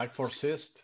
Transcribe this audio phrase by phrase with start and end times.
[0.00, 0.82] Tack for sist.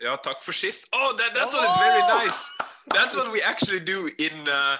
[0.00, 0.88] Ja, tack for sist.
[0.92, 2.52] Oh, that, that one is very nice.
[2.92, 4.48] That's what we actually do in.
[4.48, 4.76] Uh,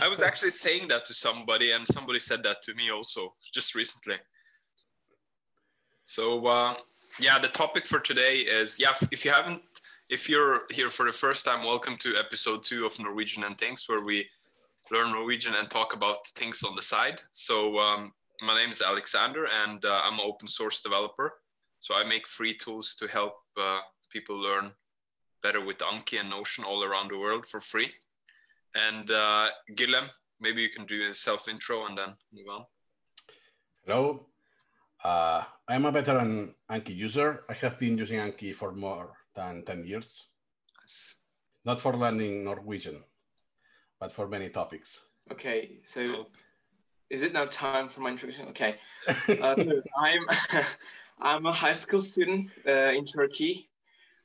[0.00, 3.76] I was actually saying that to somebody, and somebody said that to me also just
[3.76, 4.16] recently.
[6.02, 6.74] So, uh,
[7.20, 9.62] yeah, the topic for today is yeah, if you haven't,
[10.08, 13.84] if you're here for the first time, welcome to episode two of Norwegian and Things,
[13.86, 14.26] where we
[14.90, 17.22] learn Norwegian and talk about things on the side.
[17.30, 18.12] So, um,
[18.42, 21.34] my name is Alexander, and uh, I'm an open source developer.
[21.82, 24.72] So, I make free tools to help uh, people learn
[25.42, 27.90] better with Anki and Notion all around the world for free.
[28.74, 30.08] And uh, Guillem,
[30.40, 32.64] maybe you can do a self intro and then move on.
[33.84, 34.26] Hello.
[35.02, 37.42] Uh, I'm a veteran Anki user.
[37.50, 40.28] I have been using Anki for more than 10 years.
[40.80, 41.16] Nice.
[41.64, 43.02] Not for learning Norwegian,
[43.98, 45.00] but for many topics.
[45.32, 46.26] Okay, so
[47.10, 48.48] is it now time for my introduction?
[48.48, 48.76] Okay,
[49.40, 50.22] uh, so I'm
[51.24, 53.70] I'm a high school student uh, in Turkey.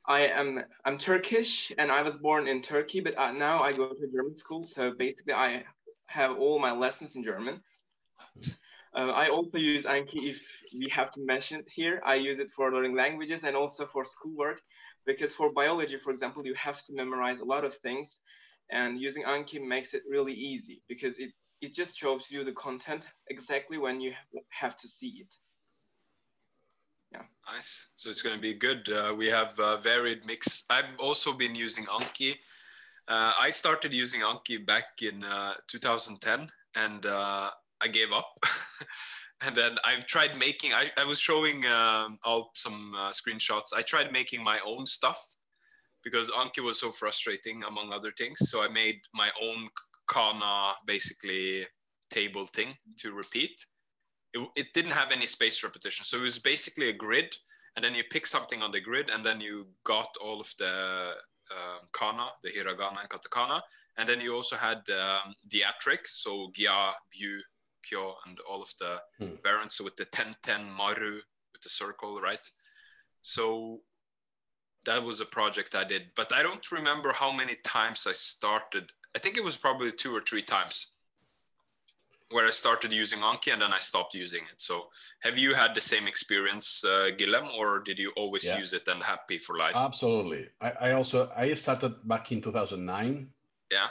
[0.04, 3.90] I am I'm Turkish and I was born in Turkey, but uh, now I go
[3.90, 4.64] to German school.
[4.64, 5.62] So basically, I
[6.08, 7.60] have all my lessons in German.
[8.92, 10.40] Uh, I also use Anki if
[10.76, 12.02] we have to mention it here.
[12.04, 14.60] I use it for learning languages and also for schoolwork,
[15.06, 18.20] because for biology, for example, you have to memorize a lot of things,
[18.72, 23.06] and using Anki makes it really easy because it it just shows you the content
[23.28, 24.14] exactly when you
[24.48, 25.32] have to see it.
[27.54, 27.92] Nice.
[27.96, 28.88] So it's going to be good.
[28.90, 30.66] Uh, we have a varied mix.
[30.68, 32.32] I've also been using Anki.
[33.08, 36.46] Uh, I started using Anki back in uh, 2010
[36.76, 38.28] and uh, I gave up.
[39.46, 43.72] and then I've tried making, I, I was showing um, all some uh, screenshots.
[43.74, 45.18] I tried making my own stuff
[46.04, 48.38] because Anki was so frustrating, among other things.
[48.42, 49.68] So I made my own
[50.10, 51.66] Kana basically
[52.10, 53.58] table thing to repeat
[54.34, 56.04] it, it didn't have any space repetition.
[56.04, 57.34] So it was basically a grid,
[57.76, 61.12] and then you pick something on the grid, and then you got all of the
[61.50, 63.60] um, kana, the hiragana and katakana,
[63.96, 67.38] and then you also had um, diatric, so gya, byu,
[67.82, 69.34] kyo, and all of the hmm.
[69.42, 71.14] variants so with the ten ten maru
[71.52, 72.40] with the circle, right?
[73.20, 73.80] So
[74.84, 78.90] that was a project I did, but I don't remember how many times I started.
[79.16, 80.94] I think it was probably two or three times
[82.30, 84.60] where I started using Anki and then I stopped using it.
[84.60, 84.88] So
[85.20, 88.58] have you had the same experience, uh, Guillem, or did you always yeah.
[88.58, 89.76] use it and happy for life?
[89.76, 90.46] Absolutely.
[90.60, 93.28] I, I, also, I started back in 2009.
[93.72, 93.88] Yeah.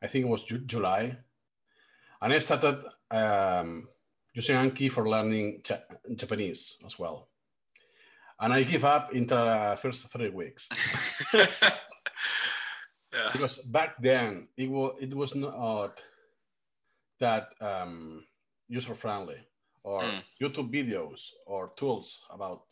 [0.00, 1.16] I think it was Ju- July.
[2.20, 3.88] And I started um,
[4.32, 5.62] using Anki for learning
[6.14, 7.28] Japanese as well.
[8.38, 10.68] And I give up in the first three weeks.
[11.34, 11.48] yeah.
[13.32, 15.90] Because back then it was, it was not
[17.22, 18.24] that um,
[18.68, 19.40] user friendly
[19.84, 20.20] or mm.
[20.42, 22.64] YouTube videos or tools about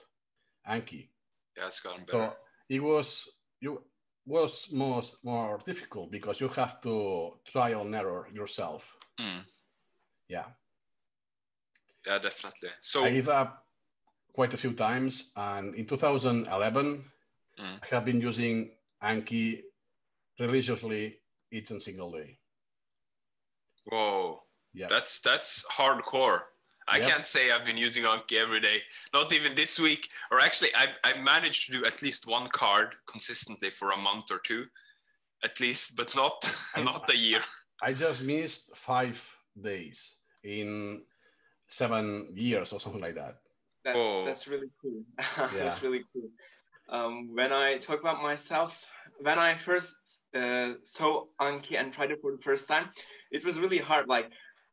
[0.68, 1.08] Anki.
[1.56, 2.30] Yeah, it's gotten better.
[2.30, 2.36] So
[2.68, 3.28] it was
[3.60, 3.82] you
[4.26, 8.82] was most more difficult because you have to trial and error yourself.
[9.18, 9.42] Mm.
[10.28, 10.48] Yeah.
[12.06, 12.70] Yeah, definitely.
[12.80, 13.66] So I gave up
[14.32, 17.04] quite a few times, and in 2011,
[17.58, 17.64] mm.
[17.82, 18.70] I have been using
[19.02, 19.62] Anki
[20.38, 21.20] religiously
[21.52, 22.39] each and single day.
[23.90, 24.42] Whoa.
[24.72, 24.86] Yeah.
[24.88, 26.42] That's that's hardcore.
[26.88, 27.08] I yep.
[27.08, 28.78] can't say I've been using Anki every day.
[29.14, 30.08] Not even this week.
[30.32, 34.32] Or actually, I, I managed to do at least one card consistently for a month
[34.32, 34.66] or two,
[35.44, 36.34] at least, but not
[36.84, 37.40] not a year.
[37.82, 39.18] I just missed five
[39.60, 41.02] days in
[41.68, 43.36] seven years or something like that.
[43.84, 45.02] That's that's really cool.
[45.54, 46.28] that's really cool.
[46.90, 48.90] Um, when I talk about myself,
[49.20, 49.96] when I first
[50.34, 52.90] uh, saw Anki and tried it for the first time,
[53.30, 54.08] it was really hard.
[54.08, 54.30] Like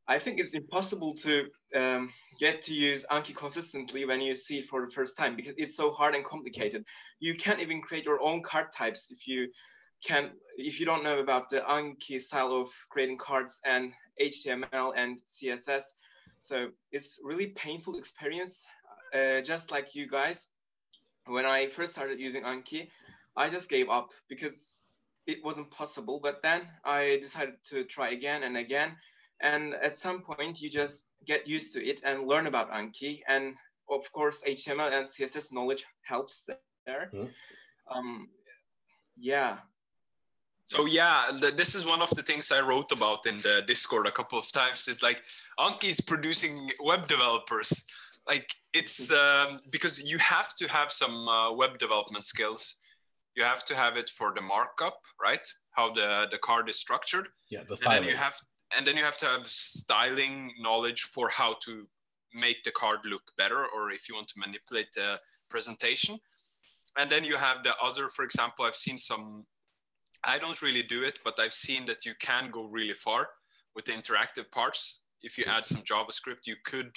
[0.07, 4.65] I think it's impossible to um, get to use Anki consistently when you see it
[4.65, 6.85] for the first time because it's so hard and complicated.
[7.19, 9.49] You can't even create your own card types if you
[10.05, 13.91] can if you don't know about the Anki style of creating cards and
[14.21, 15.83] HTML and CSS.
[16.39, 18.65] So it's really painful experience,
[19.13, 20.47] uh, just like you guys.
[21.27, 22.89] When I first started using Anki,
[23.35, 24.79] I just gave up because
[25.25, 26.19] it wasn't possible.
[26.21, 28.95] But then I decided to try again and again
[29.41, 33.21] and at some point, you just get used to it and learn about Anki.
[33.27, 33.55] And
[33.89, 36.49] of course, HTML and CSS knowledge helps
[36.85, 37.11] there.
[37.13, 37.29] Mm.
[37.93, 38.29] Um,
[39.17, 39.57] yeah.
[40.67, 44.11] So yeah, this is one of the things I wrote about in the Discord a
[44.11, 44.87] couple of times.
[44.87, 45.21] Is like
[45.59, 47.85] Anki is producing web developers.
[48.27, 52.79] Like it's um, because you have to have some uh, web development skills.
[53.35, 55.45] You have to have it for the markup, right?
[55.71, 57.27] How the the card is structured.
[57.49, 58.35] Yeah, the and then you have
[58.75, 61.87] and then you have to have styling knowledge for how to
[62.33, 65.17] make the card look better or if you want to manipulate the
[65.49, 66.17] presentation
[66.97, 69.45] and then you have the other, for example, I've seen some,
[70.23, 73.29] I don't really do it, but I've seen that you can go really far
[73.75, 75.03] with the interactive parts.
[75.21, 76.91] If you add some JavaScript, you could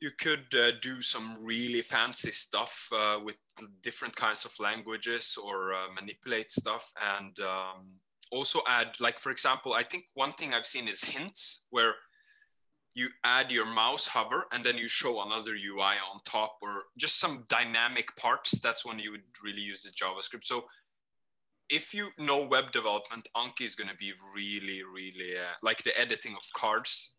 [0.00, 3.38] you could uh, do some really fancy stuff uh, with
[3.82, 7.86] different kinds of languages or uh, manipulate stuff and um,
[8.30, 11.94] also add like for example i think one thing i've seen is hints where
[12.96, 17.20] you add your mouse hover and then you show another ui on top or just
[17.20, 18.58] some dynamic parts.
[18.58, 20.44] That's when you would really use the javascript.
[20.44, 20.64] So
[21.68, 25.98] if you know web development anki is going to be really really uh, like the
[26.00, 27.16] editing of cards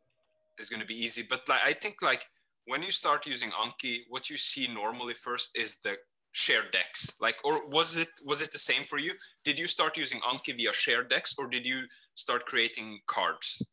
[0.58, 1.24] is going to be easy.
[1.30, 2.26] But like i think like
[2.68, 5.96] when you start using Anki, what you see normally first is the
[6.34, 7.18] shared decks.
[7.20, 9.14] Like, or was it was it the same for you?
[9.46, 13.66] Did you start using Anki via shared decks, or did you start creating cards?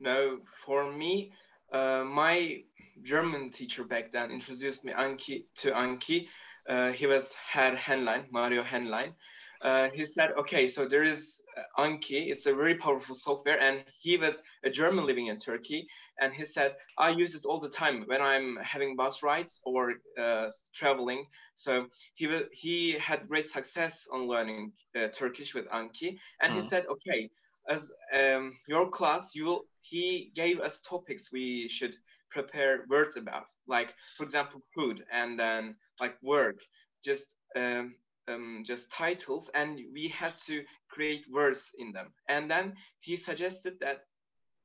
[0.00, 1.32] No, for me,
[1.72, 2.62] uh, my
[3.02, 6.26] German teacher back then introduced me Anki to Anki.
[6.68, 9.12] Uh, he was Herr Henlein, Mario Henlein.
[9.62, 12.30] Uh, he said, okay, so there is uh, Anki.
[12.30, 13.60] It's a very powerful software.
[13.60, 15.86] And he was a German living in Turkey.
[16.18, 19.94] And he said, I use it all the time when I'm having bus rides or
[20.18, 21.26] uh, traveling.
[21.56, 26.18] So he, he had great success on learning uh, Turkish with Anki.
[26.40, 26.56] And mm.
[26.56, 27.28] he said, okay,
[27.68, 31.94] as um, your class, you will, he gave us topics we should
[32.30, 36.60] prepare words about, like, for example, food and then like work,
[37.04, 37.94] just um,
[38.30, 42.12] um, just titles and we had to create words in them.
[42.28, 44.04] And then he suggested that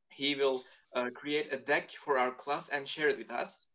[0.10, 0.64] he will
[0.96, 3.68] uh, create a deck for our class and share it with us.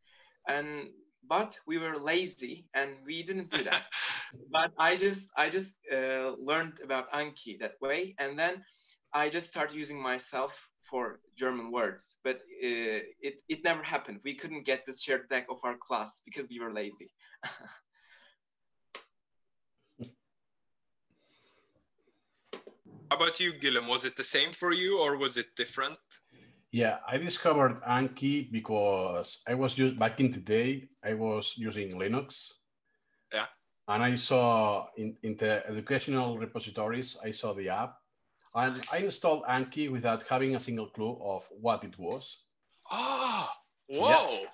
[0.48, 0.88] And
[1.28, 3.84] but we were lazy and we didn't do that.
[4.50, 8.64] but I just I just uh, learned about Anki that way, and then
[9.12, 12.16] I just started using myself for German words.
[12.24, 14.20] But uh, it it never happened.
[14.24, 17.12] We couldn't get this shared deck of our class because we were lazy.
[23.10, 23.88] about you, Guillem?
[23.88, 25.98] Was it the same for you or was it different?
[26.72, 31.98] Yeah, I discovered Anki because I was just back in the day, I was using
[31.98, 32.46] Linux.
[33.32, 33.46] Yeah.
[33.88, 37.96] And I saw in, in the educational repositories, I saw the app
[38.54, 38.94] and nice.
[38.94, 42.44] I installed Anki without having a single clue of what it was.
[42.92, 43.48] Oh,
[43.88, 44.28] whoa.
[44.30, 44.46] Yeah.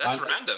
[0.00, 0.56] That's and, random.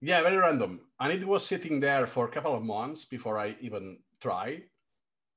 [0.00, 0.80] Yeah, very random.
[1.00, 4.62] And it was sitting there for a couple of months before I even tried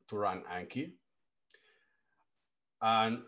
[0.09, 0.91] to run Anki.
[2.81, 3.19] And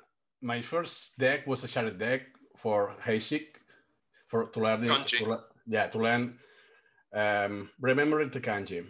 [0.41, 2.21] my first deck was a shared deck
[2.57, 3.45] for Heisig
[4.27, 6.37] for to learn to, yeah to learn
[7.13, 8.85] um, remembering the kanji.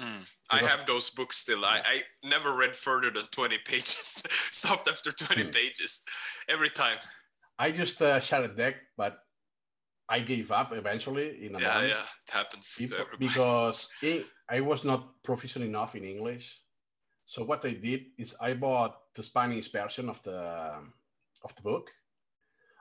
[0.00, 0.26] Mm.
[0.50, 1.60] I have those books still.
[1.60, 1.82] Yeah.
[1.84, 4.22] I, I never read further than 20 pages.
[4.30, 5.54] Stopped after 20 mm.
[5.54, 6.04] pages
[6.48, 6.98] every time.
[7.58, 9.18] I just uh, shared deck, but
[10.08, 11.88] I gave up eventually in a yeah, month.
[11.88, 12.82] Yeah, it happens
[13.18, 16.56] Because it, I was not proficient enough in English.
[17.34, 20.38] So what I did is I bought the Spanish version of the
[21.42, 21.90] of the book,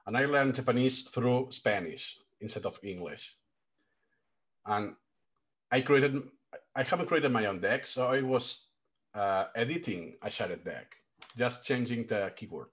[0.06, 3.36] and I learned Japanese through Spanish instead of English.
[4.68, 4.94] And
[5.72, 6.22] I created
[6.76, 8.68] I haven't created my own deck, so I was
[9.16, 10.98] uh, editing a shared deck,
[11.36, 12.68] just changing the keyword.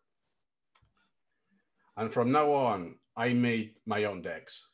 [1.97, 4.67] And from now on, I made my own decks,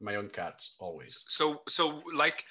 [0.00, 1.24] my own cards always.
[1.26, 2.44] So so like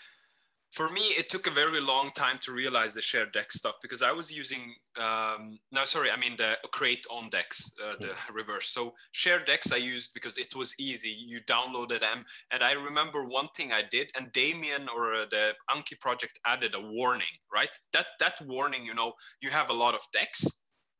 [0.75, 4.03] for me, it took a very long time to realize the shared deck stuff because
[4.03, 8.67] I was using, um, no, sorry, I mean the create on decks, uh, the reverse.
[8.67, 11.15] So shared decks I used because it was easy.
[11.17, 12.25] You downloaded them.
[12.51, 16.73] And I remember one thing I did, and Damien or uh, the Anki project added
[16.75, 17.69] a warning, right?
[17.93, 20.45] That, that warning, you know, you have a lot of decks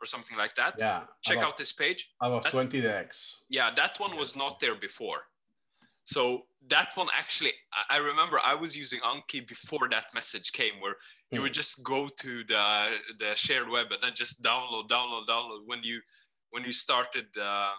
[0.01, 0.75] or something like that.
[0.79, 1.01] Yeah.
[1.21, 2.13] Check about, out this page.
[2.21, 3.41] About that, 20 decks.
[3.49, 5.23] Yeah, that one was not there before.
[6.05, 7.51] So that one actually,
[7.89, 10.95] I remember I was using Anki before that message came, where
[11.31, 11.61] you would hmm.
[11.61, 12.87] just go to the
[13.19, 15.61] the shared web and then just download, download, download.
[15.65, 15.99] When you
[16.51, 17.73] when you started uh,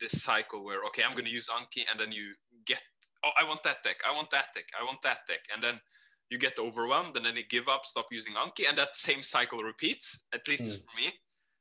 [0.00, 2.32] this cycle, where okay, I'm going to use Anki, and then you
[2.64, 2.82] get,
[3.24, 5.80] oh, I want that deck, I want that deck, I want that deck, and then
[6.30, 9.62] you get overwhelmed, and then you give up, stop using Anki, and that same cycle
[9.62, 10.26] repeats.
[10.32, 10.84] At least mm.
[10.84, 11.12] for me.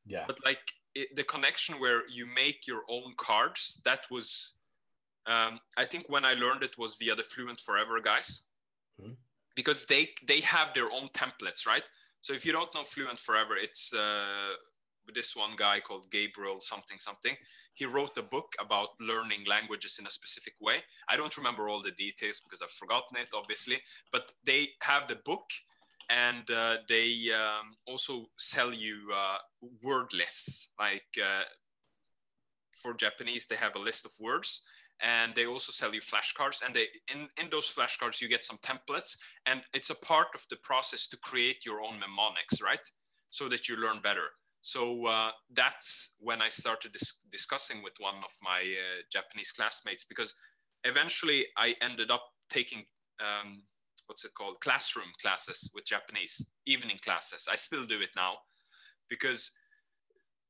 [0.05, 0.25] Yeah.
[0.27, 0.61] But like
[0.93, 4.57] it, the connection where you make your own cards, that was
[5.27, 8.49] um, I think when I learned it was via the Fluent Forever guys,
[9.01, 9.13] mm-hmm.
[9.55, 11.87] because they they have their own templates, right?
[12.21, 14.53] So if you don't know Fluent Forever, it's uh,
[15.13, 17.35] this one guy called Gabriel something something.
[17.73, 20.77] He wrote a book about learning languages in a specific way.
[21.09, 23.77] I don't remember all the details because I've forgotten it, obviously.
[24.11, 25.49] But they have the book,
[26.09, 29.37] and uh, they um, also sell you uh,
[29.81, 30.71] word lists.
[30.79, 31.43] Like uh,
[32.73, 34.61] for Japanese, they have a list of words
[35.01, 38.57] and they also sell you flashcards and they in, in those flashcards you get some
[38.57, 42.85] templates and it's a part of the process to create your own mnemonics right?
[43.29, 44.27] So that you learn better.
[44.61, 50.05] So uh, that's when i started dis- discussing with one of my uh, japanese classmates
[50.05, 50.33] because
[50.85, 52.85] eventually i ended up taking
[53.21, 53.63] um,
[54.07, 54.59] what's it called?
[54.61, 57.47] Classroom classes with japanese evening classes.
[57.51, 58.33] I still do it now
[59.09, 59.51] because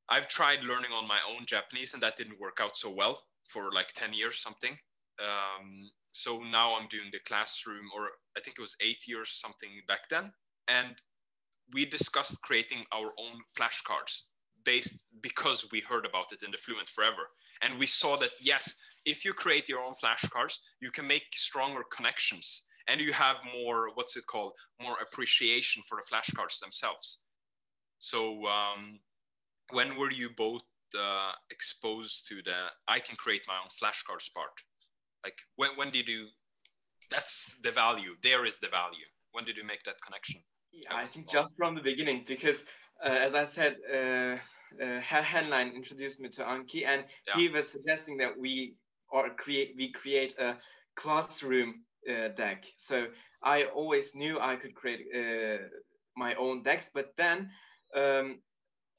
[0.09, 3.71] i've tried learning on my own japanese and that didn't work out so well for
[3.71, 4.77] like 10 years something.
[5.19, 9.69] Um, so now i'm doing the classroom or i think it was eight years something
[9.87, 10.31] back then.
[10.67, 10.95] And
[11.73, 14.27] we discussed creating our own flashcards
[14.63, 17.29] based because we heard about it in the fluent forever.
[17.61, 21.83] And we saw that yes if you create your own flashcards you can make stronger
[21.95, 22.65] connections.
[22.87, 27.23] And you have more what's it called more appreciation for the flashcards themselves.
[27.99, 28.99] So um,
[29.71, 30.63] when were you both
[30.95, 34.55] uh, exposed to the I can create my own flashcards part?
[35.23, 36.27] Like when when did you?
[37.11, 38.15] That's the value.
[38.23, 39.07] There is the value.
[39.31, 40.41] When did you make that connection?
[40.71, 42.65] Yeah, I think just from the beginning because
[43.03, 44.37] uh, as I said, uh,
[44.81, 47.35] uh, Henlein introduced me to Anki, and yeah.
[47.35, 48.75] he was suggesting that we
[49.09, 50.57] or create we create a
[50.95, 52.65] classroom uh, deck.
[52.77, 53.07] So
[53.43, 55.63] I always knew I could create uh,
[56.15, 57.49] my own decks, but then
[57.95, 58.39] um,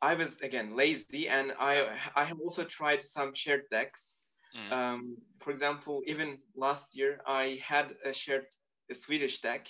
[0.03, 4.17] I was again lazy, and I I have also tried some shared decks.
[4.57, 4.73] Mm.
[4.73, 8.47] Um, for example, even last year I had a shared
[8.91, 9.69] a Swedish deck,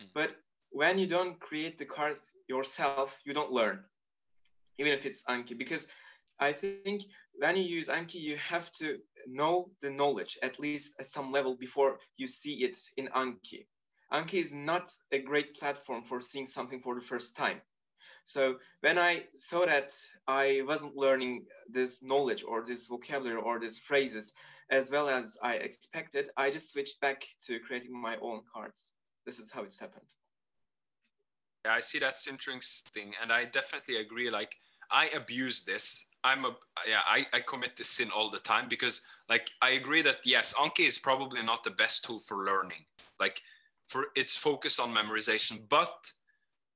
[0.00, 0.06] mm.
[0.14, 0.34] but
[0.70, 3.84] when you don't create the cards yourself, you don't learn,
[4.78, 5.86] even if it's Anki, because
[6.38, 7.02] I think
[7.34, 11.56] when you use Anki, you have to know the knowledge at least at some level
[11.56, 13.66] before you see it in Anki.
[14.12, 17.60] Anki is not a great platform for seeing something for the first time.
[18.24, 19.96] So when I saw that
[20.28, 24.34] I wasn't learning this knowledge or this vocabulary or these phrases
[24.70, 28.92] as well as I expected, I just switched back to creating my own cards.
[29.26, 30.06] This is how it's happened.
[31.64, 34.30] Yeah, I see that's interesting, and I definitely agree.
[34.30, 34.56] Like
[34.90, 36.06] I abuse this.
[36.24, 37.00] I'm a yeah.
[37.06, 40.86] I, I commit this sin all the time because like I agree that yes, Anki
[40.86, 42.84] is probably not the best tool for learning.
[43.18, 43.40] Like
[43.86, 46.12] for its focus on memorization, but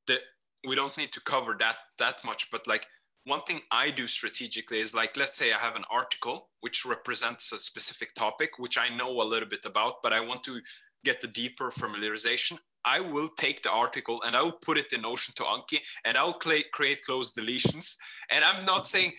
[0.07, 0.19] the
[0.67, 2.87] we don't need to cover that that much but like
[3.25, 7.53] one thing i do strategically is like let's say i have an article which represents
[7.53, 10.61] a specific topic which i know a little bit about but i want to
[11.05, 12.59] get the deeper familiarization.
[12.85, 16.17] I will take the article and i will put it in notion to anki and
[16.17, 17.97] i'll create cloze deletions.
[18.31, 19.13] And i'm not saying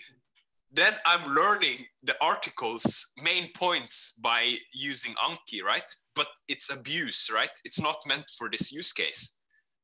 [0.72, 5.90] then i'm learning the article's main points by using anki right?
[6.14, 7.56] But it's abuse right?
[7.64, 9.38] It's not meant for this use case.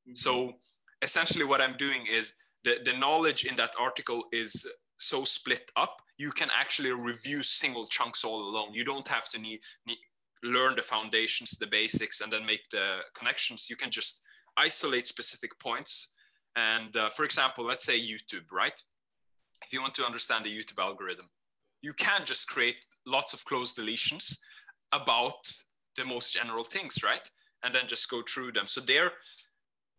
[0.08, 0.16] Mm-hmm.
[0.16, 0.52] so
[1.02, 4.66] essentially what I'm doing is the, the knowledge in that article is
[4.98, 8.72] so split up, you can actually review single chunks all alone.
[8.72, 9.98] You don't have to need, need
[10.44, 13.68] learn the foundations, the basics, and then make the connections.
[13.68, 14.22] You can just
[14.56, 16.14] isolate specific points.
[16.56, 18.78] And uh, for example, let's say YouTube, right?
[19.64, 21.26] If you want to understand the YouTube algorithm,
[21.82, 24.38] you can just create lots of cloze deletions
[24.92, 25.48] about
[25.96, 27.28] the most general things, right?
[27.64, 28.66] And then just go through them.
[28.66, 29.12] So there,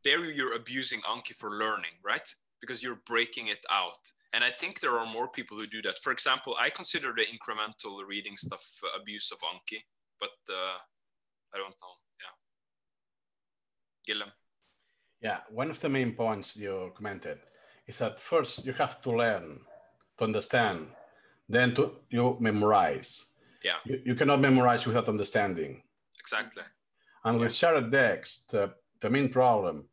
[0.04, 2.28] there you're abusing Anki for learning, right?
[2.62, 3.98] Because you're breaking it out.
[4.34, 6.00] And I think there are more people who do that.
[6.00, 9.80] For example, I consider the incremental reading stuff uh, abuse of Anki,
[10.20, 10.78] but uh,
[11.54, 11.94] I don't know.
[12.22, 12.36] Yeah.
[14.06, 14.32] Gilliam.
[15.22, 17.40] Yeah, one of the main points you commented
[17.88, 19.60] is that first you have to learn
[20.18, 20.88] to understand,
[21.48, 23.26] then to you memorize.
[23.64, 23.78] Yeah.
[23.86, 25.84] You, you cannot memorize without understanding.
[26.20, 26.64] Exactly.
[27.24, 29.86] And with shared decks, the, the main problem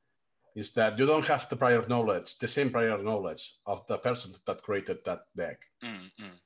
[0.61, 4.35] is that you don't have the prior knowledge, the same prior knowledge of the person
[4.47, 5.59] that created that deck.
[5.83, 6.37] Mm-hmm.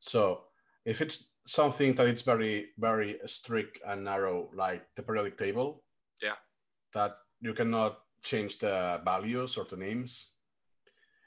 [0.00, 0.22] So
[0.84, 5.82] if it's something that it's very, very strict and narrow, like the periodic table,
[6.22, 6.36] yeah,
[6.92, 10.12] that you cannot change the values or the names,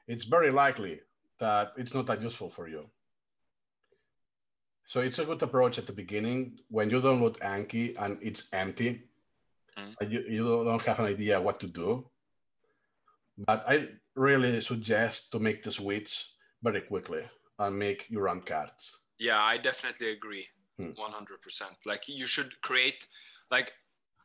[0.08, 1.02] it's very likely
[1.40, 2.84] that it's not that useful for you.
[4.86, 8.92] So it's a good approach at the beginning when you download Anki and it's empty.
[9.76, 9.96] Mm.
[10.00, 12.06] And you, you don't have an idea what to do
[13.38, 16.32] but I really suggest to make the switch
[16.64, 17.22] very quickly
[17.60, 18.98] and make your run cards.
[19.20, 20.48] Yeah, I definitely agree.
[20.78, 20.92] Hmm.
[20.92, 21.86] 100%.
[21.86, 23.08] Like you should create,
[23.52, 23.72] like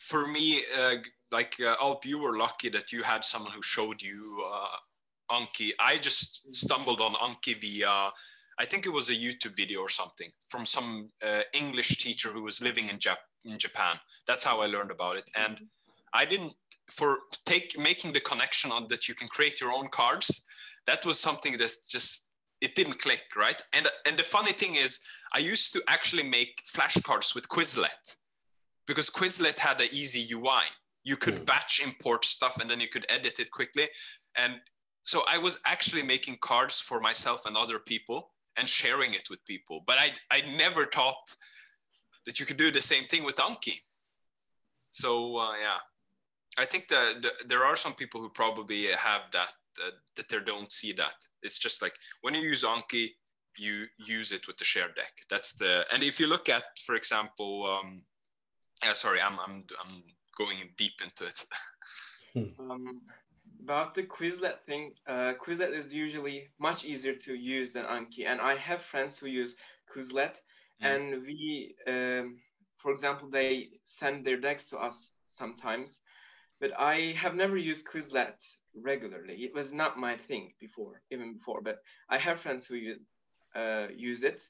[0.01, 0.97] for me, uh,
[1.31, 5.71] like uh, Alp, you were lucky that you had someone who showed you uh, Anki.
[5.79, 8.11] I just stumbled on Anki via,
[8.59, 12.43] I think it was a YouTube video or something from some uh, English teacher who
[12.43, 13.97] was living in, Jap- in Japan.
[14.27, 15.31] That's how I learned about it.
[15.35, 15.59] And
[16.13, 16.55] I didn't
[16.93, 20.47] for take making the connection on that you can create your own cards
[20.87, 22.31] that was something that just
[22.61, 25.01] it didn't click right and and the funny thing is
[25.33, 28.17] I used to actually make flashcards with Quizlet
[28.87, 30.65] because Quizlet had an easy UI.
[31.05, 31.47] You could mm.
[31.47, 33.89] batch import stuff and then you could edit it quickly.
[34.37, 34.55] And
[35.03, 39.45] so I was actually making cards for myself and other people and sharing it with
[39.47, 39.83] people.
[39.87, 41.35] But I, I never thought
[42.27, 43.79] that you could do the same thing with Anki.
[44.91, 45.79] So uh, yeah,
[46.59, 50.41] I think that the, there are some people who probably have that, uh, that they
[50.41, 51.15] don't see that.
[51.43, 53.09] It's just like when you use Anki,
[53.59, 55.13] you use it with the shared deck.
[55.31, 58.03] That's the, and if you look at, for example, um,
[58.85, 59.93] yeah, sorry, I'm, I'm, I'm
[60.37, 61.45] going deep into it.
[62.35, 62.71] Hmm.
[62.71, 63.01] um,
[63.63, 68.27] about the Quizlet thing, uh, Quizlet is usually much easier to use than Anki.
[68.27, 69.57] And I have friends who use
[69.95, 70.41] Quizlet
[70.83, 70.87] mm.
[70.87, 72.39] and we, um,
[72.77, 76.03] for example, they send their decks to us sometimes,
[76.63, 78.41] but I have never used Quizlet
[78.81, 79.35] regularly.
[79.43, 83.01] It was not my thing before, even before, but I have friends who use,
[83.57, 84.47] uh, use it.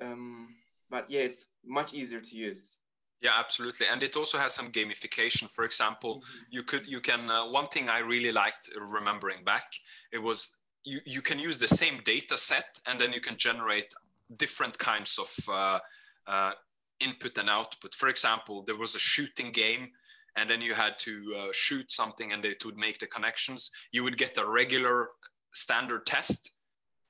[0.00, 0.54] Um,
[0.88, 2.78] but yeah, it's much easier to use.
[3.20, 5.50] Yeah, absolutely, and it also has some gamification.
[5.50, 6.44] For example, mm-hmm.
[6.50, 9.66] you could you can uh, one thing I really liked remembering back
[10.12, 13.92] it was you you can use the same data set and then you can generate
[14.36, 15.78] different kinds of uh,
[16.26, 16.52] uh,
[17.00, 17.94] input and output.
[17.94, 19.90] For example, there was a shooting game
[20.36, 23.70] and then you had to uh, shoot something and it would make the connections.
[23.92, 25.08] You would get a regular
[25.52, 26.50] standard test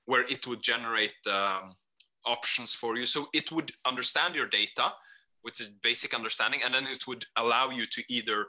[0.06, 1.72] where it would generate um,
[2.26, 3.06] options for you.
[3.06, 4.92] So it would understand your data
[5.42, 8.46] with a basic understanding, and then it would allow you to either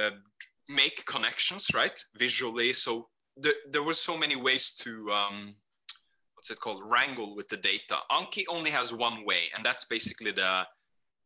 [0.00, 0.10] uh,
[0.68, 2.72] make connections, right, visually.
[2.72, 5.54] So the, there was so many ways to um,
[6.34, 7.96] what's it called, wrangle with the data.
[8.10, 10.62] Anki only has one way, and that's basically the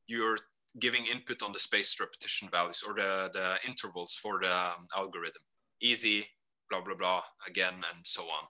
[0.09, 0.37] you're
[0.81, 5.43] giving input on the spaced repetition values or the, the intervals for the um, algorithm.
[5.81, 6.27] Easy,
[6.71, 8.47] blah, blah, blah, again, and so on.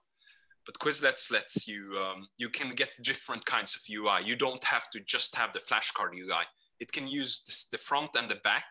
[0.67, 4.27] But Quizlets lets you, um, you can get different kinds of UI.
[4.27, 6.45] You don't have to just have the flashcard UI.
[6.81, 8.67] It can use this, the front and the back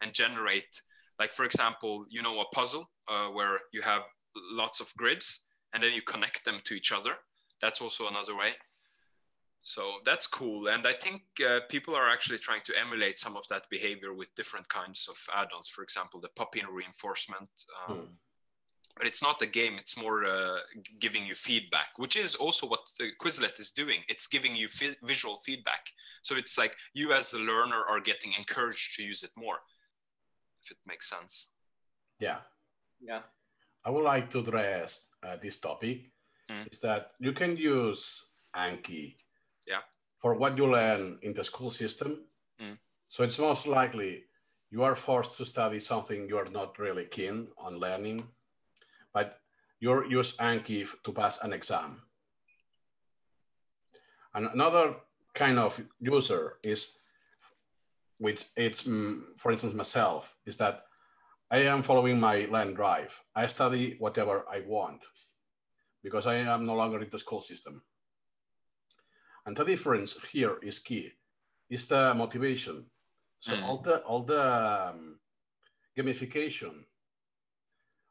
[0.00, 0.80] and generate,
[1.18, 4.02] like for example, you know, a puzzle uh, where you have
[4.52, 7.14] lots of grids and then you connect them to each other.
[7.60, 8.52] That's also another way.
[9.62, 10.68] So that's cool.
[10.68, 14.34] And I think uh, people are actually trying to emulate some of that behavior with
[14.34, 15.68] different kinds of add-ons.
[15.68, 17.50] For example, the puppy reinforcement.
[17.88, 18.04] Um, hmm
[19.00, 20.58] but it's not a game it's more uh,
[21.00, 22.80] giving you feedback which is also what
[23.18, 24.68] quizlet is doing it's giving you
[25.02, 25.86] visual feedback
[26.22, 29.58] so it's like you as a learner are getting encouraged to use it more
[30.62, 31.52] if it makes sense
[32.18, 32.38] yeah
[33.00, 33.20] yeah
[33.84, 36.12] i would like to address uh, this topic
[36.50, 36.70] mm.
[36.70, 38.20] is that you can use
[38.54, 39.14] anki
[39.70, 39.84] yeah
[40.18, 42.10] for what you learn in the school system
[42.60, 42.76] mm.
[43.08, 44.24] so it's most likely
[44.70, 48.22] you are forced to study something you are not really keen on learning
[49.12, 49.40] but
[49.80, 52.02] you use Anki to pass an exam.
[54.34, 54.96] And another
[55.34, 56.98] kind of user is,
[58.18, 60.82] which it's, mm, for instance, myself, is that
[61.50, 63.18] I am following my land drive.
[63.34, 65.00] I study whatever I want
[66.04, 67.82] because I am no longer in the school system.
[69.46, 71.12] And the difference here is key,
[71.68, 72.84] is the motivation.
[73.40, 73.62] So mm.
[73.64, 75.18] all the all the um,
[75.96, 76.84] gamification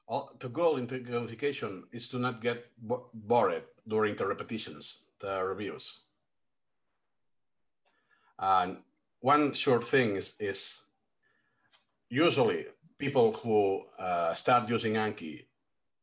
[0.09, 5.43] all, the goal in the gamification is to not get bored during the repetitions, the
[5.43, 5.99] reviews.
[8.39, 8.77] And
[9.21, 10.79] one short thing is, is
[12.09, 12.65] usually
[12.97, 15.45] people who uh, start using Anki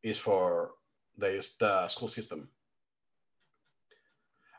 [0.03, 0.73] is for
[1.19, 2.49] the, the school system.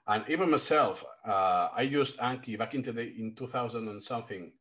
[0.08, 4.52] And even myself, uh, I used Anki back in, the, in 2000 and something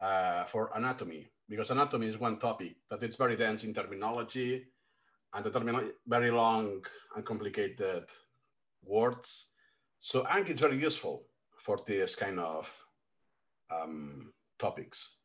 [0.00, 4.66] uh, for anatomy because anatomy is one topic that it's very dense in terminology
[5.34, 6.84] and the terminology very long
[7.16, 8.04] and complicated
[8.84, 9.46] words.
[9.98, 11.24] So Anki is very useful
[11.64, 12.70] for this kind of
[13.70, 15.16] um, topics.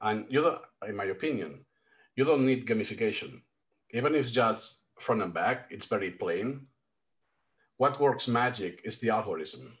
[0.00, 1.64] And you don't, in my opinion,
[2.16, 3.42] you don't need gamification.
[3.90, 6.66] Even if just front and back, it's very plain.
[7.82, 9.76] What works magic is the algorithm.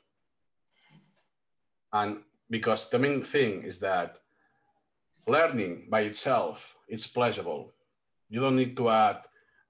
[1.92, 2.10] And
[2.50, 4.16] because the main thing is that
[5.28, 7.72] learning by itself it's pleasurable.
[8.28, 9.18] You don't need to add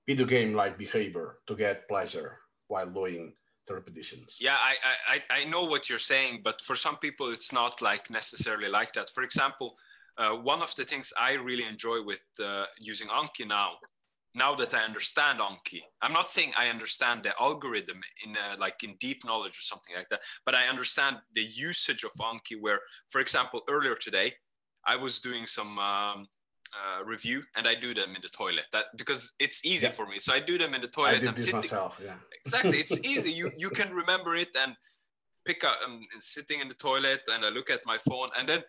[0.09, 3.35] video game like behavior to get pleasure while doing
[3.67, 4.39] the repetitions.
[4.41, 4.75] Yeah, I,
[5.15, 8.93] I I know what you're saying, but for some people it's not like necessarily like
[8.95, 9.09] that.
[9.11, 9.69] For example,
[10.17, 13.71] uh, one of the things I really enjoy with uh, using Anki now,
[14.35, 18.83] now that I understand Anki, I'm not saying I understand the algorithm in a, like
[18.83, 22.61] in deep knowledge or something like that, but I understand the usage of Anki.
[22.61, 24.33] Where, for example, earlier today
[24.87, 26.27] I was doing some um,
[26.75, 28.67] uh, review and I do them in the toilet.
[28.73, 29.93] That because it's easy yeah.
[29.93, 30.19] for me.
[30.19, 31.17] So I do them in the toilet.
[31.17, 31.61] I did I'm sitting.
[31.61, 32.15] Myself, yeah.
[32.45, 33.33] Exactly, it's easy.
[33.33, 34.75] You you can remember it, and
[35.45, 38.63] pick up, I'm sitting in the toilet and I look at my phone and then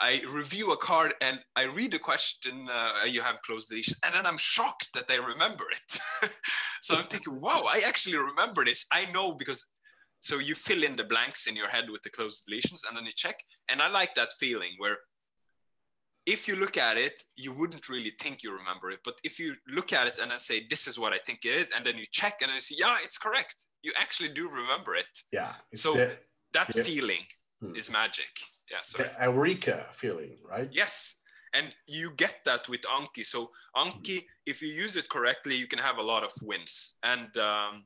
[0.00, 4.14] I review a card and I read the question, uh, you have cloze deletion, and
[4.14, 6.30] then I'm shocked that I remember it.
[6.80, 8.86] so I'm thinking, wow, I actually remember this.
[8.92, 9.66] I know because,
[10.20, 13.04] so you fill in the blanks in your head with the cloze deletions and then
[13.04, 13.36] you check.
[13.68, 14.96] And I like that feeling where
[16.26, 19.00] if you look at it, you wouldn't really think you remember it.
[19.04, 21.50] But if you look at it and then say, this is what I think it
[21.50, 23.54] is, and then you check and you say, yeah, it's correct.
[23.82, 25.08] You actually do remember it.
[25.32, 25.52] Yeah.
[25.74, 26.16] So the,
[26.52, 26.82] that yeah.
[26.82, 27.24] feeling
[27.60, 27.74] hmm.
[27.74, 28.30] is magic.
[28.70, 28.78] Yeah.
[28.82, 30.68] So the eureka feeling, right?
[30.72, 31.20] Yes.
[31.52, 33.24] And you get that with Anki.
[33.24, 36.98] So Anki, if you use it correctly, you can have a lot of wins.
[37.02, 37.84] And um,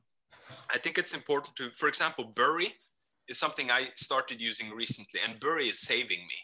[0.71, 2.67] I think it's important to, for example, Bury
[3.27, 6.37] is something I started using recently, and Bury is saving me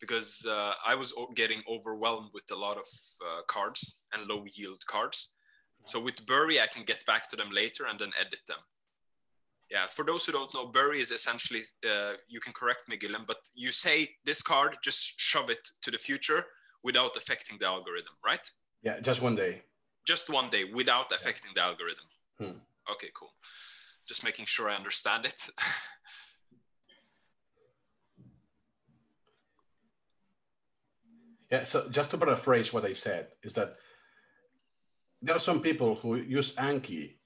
[0.00, 2.86] because uh, I was getting overwhelmed with a lot of
[3.22, 5.34] uh, cards and low yield cards.
[5.86, 8.58] So with Bury, I can get back to them later and then edit them.
[9.74, 13.24] Yeah, for those who don't know, Bury is essentially, uh, you can correct me, Gilliam,
[13.26, 16.44] but you say this card, just shove it to the future
[16.84, 18.48] without affecting the algorithm, right?
[18.84, 19.62] Yeah, just one day.
[20.06, 22.04] Just one day without affecting the algorithm.
[22.38, 22.58] Hmm.
[22.92, 23.32] Okay, cool.
[24.06, 25.50] Just making sure I understand it.
[31.50, 33.76] Yeah, so just to paraphrase what I said, is that
[35.22, 37.16] there are some people who use Anki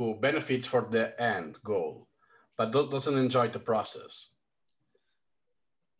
[0.00, 2.08] who benefits for the end goal,
[2.56, 4.30] but doesn't enjoy the process.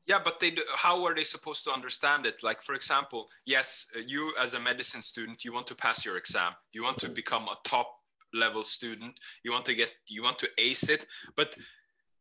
[0.06, 2.42] Yeah, but they do, how are they supposed to understand it?
[2.42, 6.52] Like, for example, yes, you as a medicine student, you want to pass your exam,
[6.72, 7.14] you want to mm-hmm.
[7.22, 7.88] become a top
[8.32, 11.04] level student, you want to get, you want to ace it,
[11.36, 11.54] but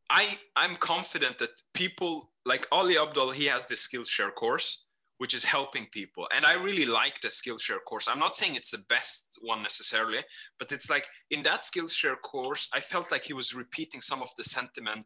[0.10, 4.86] I I'm confident that people like Ali Abdaal, he has this Skillshare course
[5.20, 6.28] which is helping people.
[6.36, 8.08] And I really like the Skillshare course.
[8.08, 10.20] I'm not saying it's the best one necessarily,
[10.58, 14.30] but it's like in that Skillshare course, I felt like he was repeating some of
[14.38, 15.06] the sentiment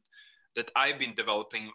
[0.56, 1.72] that I've been developing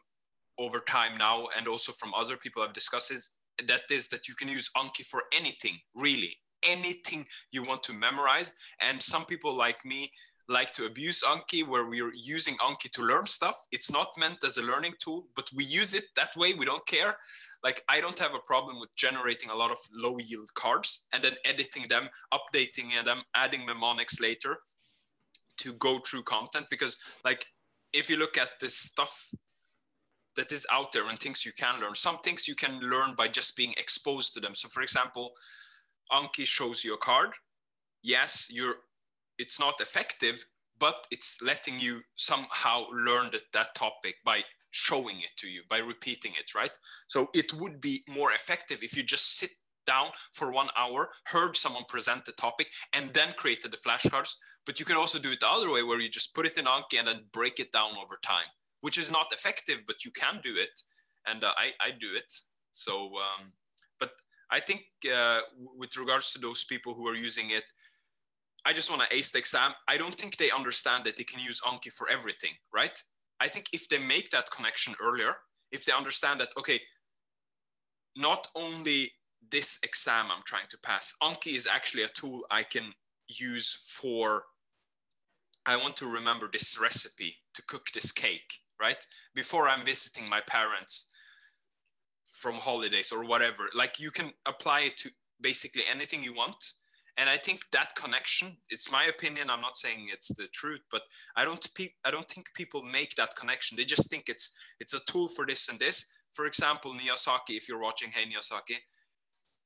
[0.56, 3.30] over time now, and also from other people I've discussed is
[3.66, 8.52] that is that you can use Anki for anything, really, anything you want to memorize.
[8.80, 10.10] And some people like me
[10.48, 13.66] like to abuse Anki, where we're using Anki to learn stuff.
[13.70, 16.54] It's not meant as a learning tool, but we use it that way.
[16.54, 17.16] We don't care
[17.62, 21.22] like I don't have a problem with generating a lot of low yield cards and
[21.22, 24.58] then editing them, updating them, adding mnemonics later
[25.58, 27.44] to go through content because like
[27.92, 29.32] if you look at this stuff
[30.36, 33.26] that is out there and things you can learn, some things you can learn by
[33.26, 34.54] just being exposed to them.
[34.54, 35.32] So for example,
[36.12, 37.30] Anki shows you a card.
[38.04, 38.76] Yes, you're
[39.38, 40.44] it's not effective,
[40.78, 45.78] but it's letting you somehow learn that, that topic by showing it to you by
[45.78, 46.76] repeating it, right?
[47.08, 49.50] So it would be more effective if you just sit
[49.86, 54.34] down for one hour, heard someone present the topic, and then created the flashcards.
[54.66, 56.66] But you can also do it the other way where you just put it in
[56.66, 58.44] Anki and then break it down over time,
[58.82, 60.78] which is not effective, but you can do it.
[61.26, 62.30] And uh, I, I do it.
[62.72, 63.52] So, um,
[63.98, 64.10] but
[64.50, 65.40] I think uh,
[65.76, 67.64] with regards to those people who are using it,
[68.64, 69.72] I just want to ace the exam.
[69.88, 73.02] I don't think they understand that they can use Anki for everything, right?
[73.40, 75.32] I think if they make that connection earlier,
[75.72, 76.80] if they understand that, okay,
[78.16, 79.12] not only
[79.50, 82.92] this exam I'm trying to pass, Anki is actually a tool I can
[83.28, 84.42] use for,
[85.66, 89.02] I want to remember this recipe to cook this cake, right?
[89.34, 91.10] Before I'm visiting my parents
[92.28, 93.68] from holidays or whatever.
[93.74, 96.56] Like you can apply it to basically anything you want
[97.18, 99.50] and I think that connection, it's my opinion.
[99.50, 101.02] I'm not saying it's the truth, but
[101.36, 103.76] I don't pe- I don't think people make that connection.
[103.76, 106.10] They just think it's it's a tool for this and this.
[106.32, 108.76] For example, Miyazaki, if you're watching Hey Miyazaki,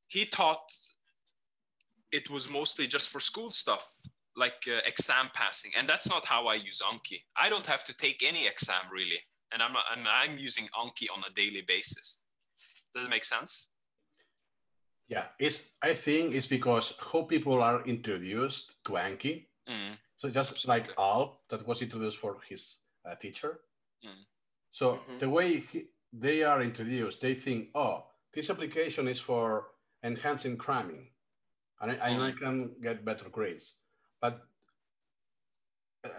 [0.09, 0.73] he taught
[2.11, 3.87] it was mostly just for school stuff,
[4.35, 7.21] like uh, exam passing, and that's not how I use Anki.
[7.37, 9.21] I don't have to take any exam really,
[9.53, 12.23] and I'm I'm, I'm using Anki on a daily basis.
[12.95, 13.72] Does it make sense?
[15.13, 15.65] Yeah, it's.
[15.83, 19.45] I think it's because how people are introduced to Anki.
[19.69, 19.99] Mm.
[20.17, 23.61] So just like Al that was introduced for his uh, teacher.
[24.03, 24.25] Mm.
[24.71, 25.19] So mm-hmm.
[25.19, 29.67] the way he, they are introduced, they think, oh, this application is for
[30.03, 31.09] enhancing cramming,
[31.83, 32.23] and I, mm.
[32.29, 33.75] I can get better grades.
[34.19, 34.41] But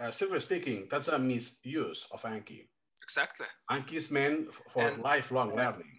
[0.00, 2.68] uh, simply speaking, that's a misuse of Anki.
[3.02, 3.46] Exactly.
[3.68, 5.98] Anki is meant for and, lifelong learning.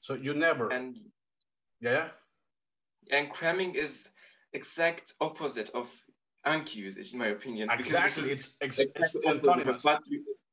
[0.00, 0.96] So you never and
[1.80, 2.08] yeah.
[3.10, 4.08] And cramming is
[4.52, 5.88] exact opposite of
[6.46, 7.68] Anki usage, in my opinion.
[7.70, 9.82] Exactly, it's, ex- exactly it's antonymous.
[9.82, 10.00] But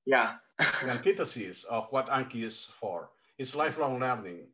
[0.05, 0.35] yeah.
[0.57, 3.09] the antithesis of what Anki is for.
[3.37, 4.47] It's lifelong learning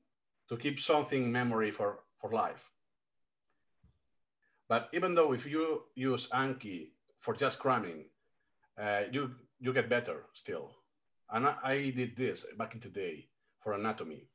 [0.49, 2.63] to keep something in memory for, for life.
[4.67, 8.05] But even though if you use Anki for just cramming,
[8.79, 10.71] uh, you you get better still.
[11.31, 13.27] And I, I did this back in the day
[13.61, 14.29] for anatomy.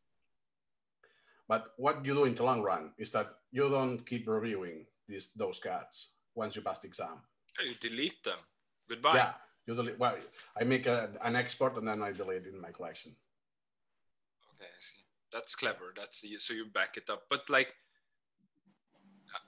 [1.49, 5.31] But what you do in the long run is that you don't keep reviewing these
[5.37, 7.21] those cards once you pass the exam.
[7.65, 8.39] You delete them.
[8.89, 9.17] Goodbye.
[9.17, 9.33] Yeah,
[9.67, 9.99] you delete.
[9.99, 10.17] Well,
[10.59, 13.13] I make a, an export and then I delete it in my collection.
[14.55, 15.03] Okay, I see.
[15.33, 15.93] That's clever.
[15.97, 17.25] That's so you back it up.
[17.29, 17.75] But like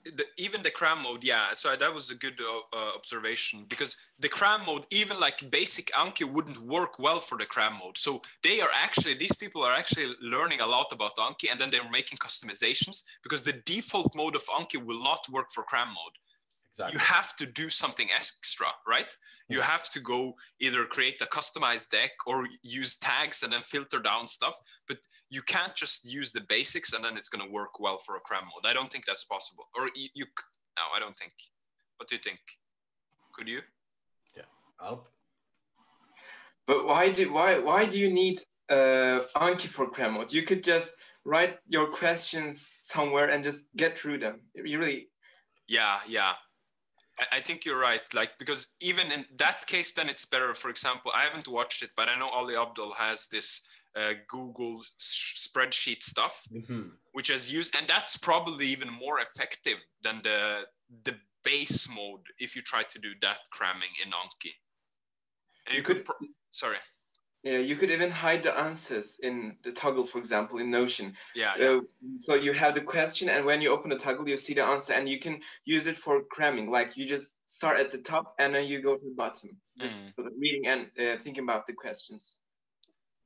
[0.03, 1.51] the, even the cram mode, yeah.
[1.53, 5.87] So that was a good uh, uh, observation because the cram mode, even like basic
[5.91, 7.97] Anki, wouldn't work well for the cram mode.
[7.97, 11.69] So they are actually these people are actually learning a lot about Anki, and then
[11.71, 16.15] they're making customizations because the default mode of Anki will not work for cram mode.
[16.77, 16.93] Exactly.
[16.93, 19.11] You have to do something extra, right?
[19.49, 19.55] Yeah.
[19.55, 23.99] You have to go either create a customized deck or use tags and then filter
[23.99, 24.55] down stuff.
[24.87, 24.97] But
[25.31, 28.19] you can't just use the basics and then it's going to work well for a
[28.19, 28.69] cram mode.
[28.69, 29.65] I don't think that's possible.
[29.75, 30.25] Or you, you
[30.77, 31.33] no, I don't think.
[31.97, 32.39] What do you think?
[33.33, 33.61] Could you?
[34.35, 34.43] Yeah,
[34.79, 35.07] I'll.
[36.67, 40.31] But why do why why do you need uh, Anki for cram mode?
[40.31, 40.93] You could just
[41.25, 44.41] write your questions somewhere and just get through them.
[44.53, 45.07] You really.
[45.67, 46.33] Yeah, yeah.
[47.31, 48.01] I think you're right.
[48.13, 50.53] Like because even in that case, then it's better.
[50.53, 54.83] For example, I haven't watched it, but I know Ali Abdaal has this uh, Google
[54.99, 56.89] spreadsheet stuff, mm-hmm.
[57.13, 60.65] which is used, and that's probably even more effective than the
[61.03, 64.51] the base mode if you try to do that cramming in Anki.
[65.65, 66.77] And you, you could, could pro- sorry.
[67.47, 71.13] Yeah, you could even hide the answers in the toggles, for example, in Notion.
[71.33, 71.67] Yeah, yeah.
[71.67, 71.79] Uh,
[72.19, 74.91] so you have the question, and when you open the toggle, you see the answer,
[74.91, 76.69] and you can use it for cramming.
[76.69, 80.05] Like you just start at the top, and then you go to the bottom, just
[80.17, 80.25] mm.
[80.37, 82.35] reading and uh, thinking about the questions.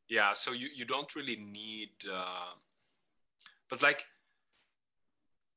[0.08, 2.54] Yeah, so you, you don't really need, uh,
[3.72, 4.04] but like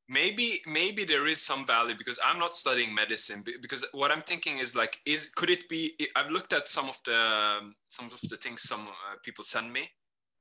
[0.08, 4.58] maybe maybe there is some value because i'm not studying medicine because what i'm thinking
[4.58, 8.20] is like is could it be i've looked at some of the um, some of
[8.28, 9.88] the things some uh, people send me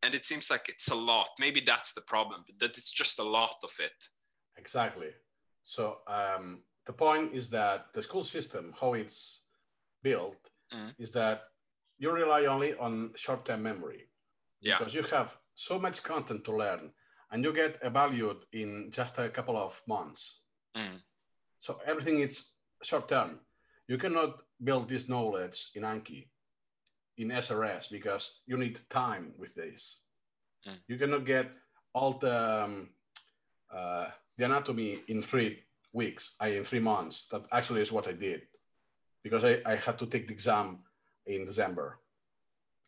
[0.04, 3.24] and it seems like it's a lot maybe that's the problem that it's just a
[3.24, 4.04] lot of it
[4.58, 5.12] exactly
[5.64, 9.44] so um, the point is that the school system how it's
[10.02, 10.94] built mm.
[11.00, 11.44] is that
[12.00, 14.10] you rely only on short-term memory
[14.60, 14.78] yeah.
[14.78, 16.92] because you have so much content to learn
[17.34, 20.38] and you get evaluated in just a couple of months.
[20.78, 21.02] Mm.
[21.58, 22.46] So everything is
[22.84, 23.40] short term.
[23.88, 26.28] You cannot build this knowledge in Anki,
[27.18, 29.98] in SRS, because you need time with this.
[30.68, 30.78] Mm.
[30.88, 31.50] You cannot get
[31.94, 32.90] all the, um,
[33.76, 34.06] uh,
[34.38, 37.26] the anatomy in three weeks, I in three months.
[37.32, 38.44] That actually is what I did,
[39.24, 40.80] because I, I had to take the exam
[41.26, 41.98] in December,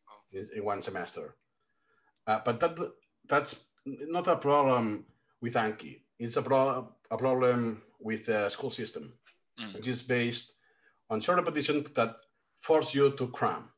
[0.08, 0.38] oh.
[0.38, 1.36] in, in, one semester.
[2.27, 2.77] Uh, but that
[3.27, 5.06] that's not a problem
[5.41, 6.02] with Anki.
[6.19, 9.13] It's a, pro- a problem with the school system,
[9.60, 9.76] mm.
[9.76, 10.54] which is based
[11.10, 12.15] on short repetition that
[12.62, 13.69] force you to cram.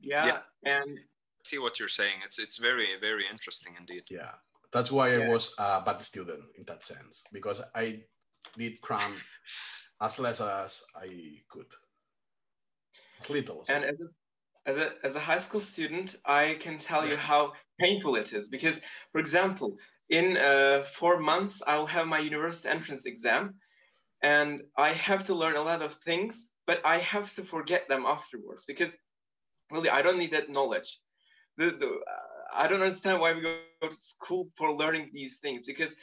[0.00, 0.38] Yeah, yeah.
[0.64, 2.16] and I see what you're saying.
[2.24, 4.02] It's it's very very interesting indeed.
[4.10, 4.32] Yeah,
[4.72, 5.26] that's why yeah.
[5.26, 8.02] I was a bad student in that sense because I
[8.58, 9.12] did cram
[10.00, 11.08] as less as I
[11.48, 11.70] could,
[13.20, 13.64] as little.
[13.68, 14.08] And as a
[14.66, 18.48] as a as a high school student, I can tell you how painful it is
[18.48, 18.80] because,
[19.12, 19.76] for example,
[20.08, 23.54] in uh, four months I'll have my university entrance exam,
[24.22, 28.04] and I have to learn a lot of things, but I have to forget them
[28.06, 28.96] afterwards because
[29.70, 31.00] really I don't need that knowledge.
[31.56, 35.62] The, the uh, I don't understand why we go to school for learning these things
[35.66, 35.96] because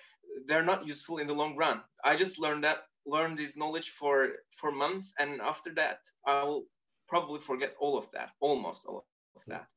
[0.48, 1.82] they're not useful in the long run.
[2.04, 6.65] I just learned that learn this knowledge for for months, and after that I'll
[7.10, 9.67] probably forget all of that, almost all of that.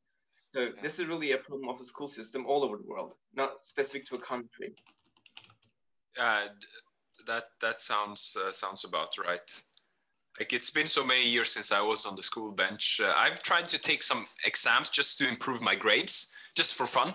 [0.55, 3.61] So this is really a problem of the school system all over the world, not
[3.61, 4.75] specific to a country.
[6.21, 6.49] Uh,
[7.27, 9.62] that that sounds uh, sounds about right.
[10.38, 13.01] Like it's been so many years since I was on the school bench.
[13.03, 17.14] Uh, I've tried to take some exams just to improve my grades, just for fun.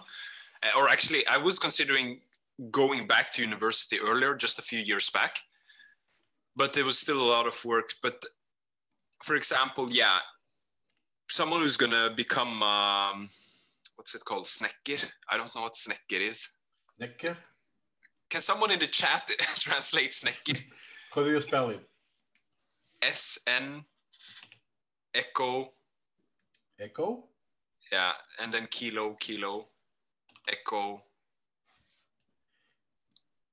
[0.64, 2.22] Uh, or actually, I was considering
[2.72, 5.38] going back to university earlier, just a few years back.
[6.56, 7.90] But there was still a lot of work.
[8.02, 8.24] But
[9.24, 10.20] for example, yeah,
[11.30, 13.28] someone who's gonna become um,
[13.96, 15.10] what's it called, snekker?
[15.30, 16.56] I don't know what snekker is.
[17.00, 17.36] Snekker.
[18.30, 20.62] Can someone in the chat translate snekker?
[21.14, 21.82] How do you spell it?
[23.02, 23.84] S N
[25.14, 25.68] Echo.
[26.80, 27.24] Echo.
[27.92, 29.66] Yeah, and then kilo, kilo,
[30.48, 31.02] echo,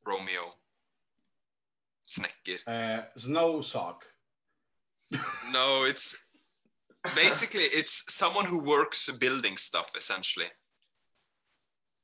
[0.04, 0.54] Romeo,
[2.04, 2.58] snekker.
[2.66, 4.04] Uh, snow sock
[5.52, 6.26] no, it's
[7.14, 10.46] basically it's someone who works building stuff essentially.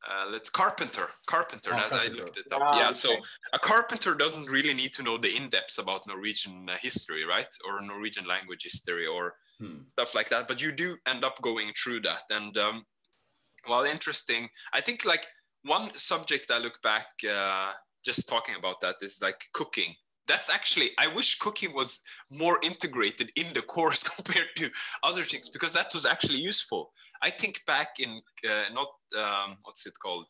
[0.09, 2.93] uh, let's carpenter carpenter, Oh, that I looked it up Ah, yeah okay.
[3.05, 3.17] so
[3.53, 7.81] a carpenter doesn't really need to know the in-depths about norwegian uh, history right or
[7.83, 9.83] norwegian language history or Hmm.
[9.89, 12.83] stuff like that but you do end up going through that and um,
[13.67, 15.27] while interesting i think like
[15.65, 19.93] one subject i look back uh, just talking about that is like cooking
[20.31, 21.91] that's actually i wish cooking was
[22.45, 24.67] more integrated in the course compared to
[25.09, 26.83] other things because that was actually useful.
[27.29, 28.11] I think back in
[28.51, 28.91] uh, not
[29.23, 30.27] um, what's it called?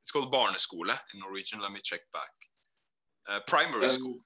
[0.00, 1.58] It's called barneskola in norwegian.
[1.64, 2.32] Let me check back.
[3.28, 4.18] Uh, primary Um, school.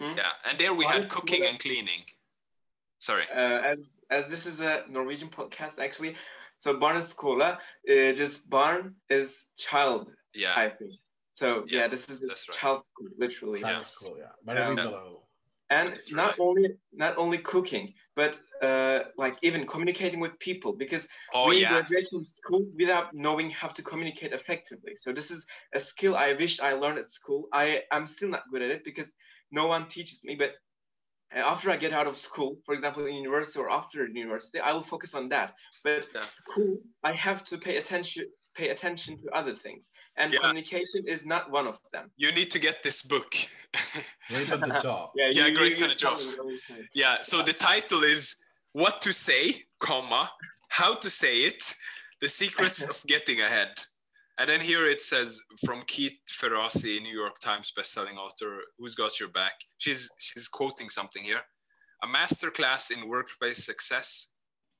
[0.00, 0.16] mhm.
[0.22, 2.02] yeah and there we had cooking and cleaning.
[3.08, 3.26] Sorry.
[3.40, 3.78] Uh, as
[4.18, 6.12] as this is a Norwegian podcast, actually,
[6.62, 7.50] so barneskola,
[7.92, 8.82] uh, just barn
[9.18, 9.28] is
[9.66, 10.02] child,
[10.42, 10.54] yeah.
[10.64, 10.92] I think.
[11.36, 12.58] So Yeah, yeah, this is just right.
[12.58, 13.60] child school, literally.
[13.60, 14.32] Child school, yeah.
[14.46, 14.84] Very Yeah.
[14.84, 15.28] little.
[15.68, 16.40] And That's not right.
[16.40, 21.68] only not only cooking, but uh, like even communicating with people, because oh we yeah
[21.68, 24.94] graduate from school without knowing how to communicate effectively.
[24.96, 25.44] So this is
[25.74, 27.48] a skill I wish I learned at school.
[27.52, 29.12] I I'm still not good at it because
[29.50, 30.36] no one teaches me.
[30.36, 30.52] But
[31.32, 34.82] after I get out of school, for example, in university or after university, I will
[34.82, 35.54] focus on that.
[35.84, 36.22] But Yeah.
[36.22, 40.40] school, I have to pay attention pay attention to other things, and Yeah.
[40.40, 42.10] communication is not one of them.
[42.16, 43.30] you need to get this book
[44.28, 45.10] Great at the job.
[45.14, 46.18] Yeah, Yeah, you- great you- to the job.
[46.18, 46.88] tell me all the time.
[46.94, 48.36] Yeah, so the title is
[48.72, 49.42] What to Say,
[49.78, 50.30] comma,
[50.68, 51.74] How to Say It,
[52.20, 53.72] The Secrets of Getting Ahead.
[54.38, 59.18] And then here it says from Keith Ferrazzi, New York Times bestselling author, who's got
[59.18, 59.54] your back.
[59.78, 61.40] She's she's quoting something here.
[62.04, 64.34] A masterclass in workplace success.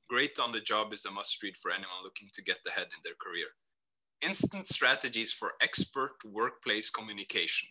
[0.09, 3.01] Great on the job is a must read for anyone looking to get ahead in
[3.03, 3.47] their career.
[4.21, 7.69] Instant strategies for expert workplace communication.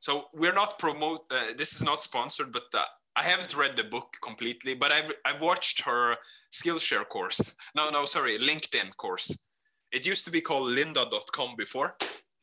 [0.00, 1.20] So we're not promote.
[1.30, 2.84] Uh, this is not sponsored, but uh,
[3.16, 4.74] I haven't read the book completely.
[4.74, 6.16] But I've I've watched her
[6.52, 7.56] Skillshare course.
[7.74, 9.45] No, no, sorry, LinkedIn course.
[9.92, 11.96] It used to be called Lynda.com before.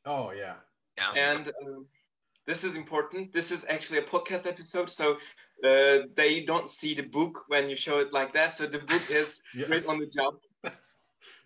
[0.05, 0.55] Oh, yeah.
[0.97, 1.11] Yeah.
[1.13, 1.85] so- And um,
[2.45, 3.33] this is important.
[3.33, 5.17] This is actually a podcast episode, so
[5.63, 8.51] uh, they don't see the book when you show it like that.
[8.51, 9.67] So the book is yeah.
[9.67, 10.35] right on the job.
[10.63, 10.71] Good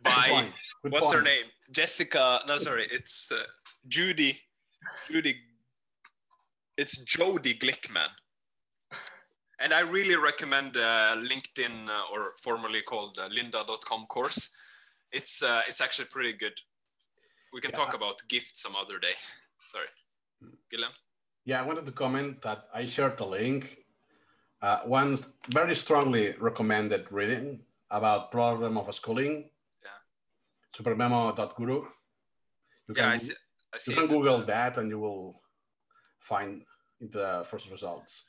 [0.04, 0.54] by point.
[0.84, 1.46] Good what's her name?
[1.72, 2.40] Jessica.
[2.48, 3.44] No, sorry, it's uh,
[3.88, 4.40] Judy.
[5.10, 5.36] Judy.
[6.78, 8.10] It's Jodi Glickman.
[9.60, 14.56] And I really recommend uh, LinkedIn uh, or formerly called uh, Lynda.com course.
[15.12, 16.54] It's uh, it's actually pretty good.
[17.54, 17.86] We can Yeah.
[17.86, 19.13] talk about gifts some other day.
[19.65, 19.88] Sorry,
[20.72, 20.93] Guillem.
[21.46, 23.78] Yeah, I wanted to comment that I shared a link.
[24.62, 25.17] Uh, one
[25.54, 29.50] very strongly recommended reading about problem of schooling.
[29.84, 30.00] Yeah.
[30.76, 31.76] Supermemo.guru.
[31.76, 31.88] You
[32.89, 33.34] Yeah, can, I see.
[33.74, 34.08] I see you can.
[34.08, 35.41] Google that and you will
[36.20, 36.63] find
[37.00, 38.26] the first results.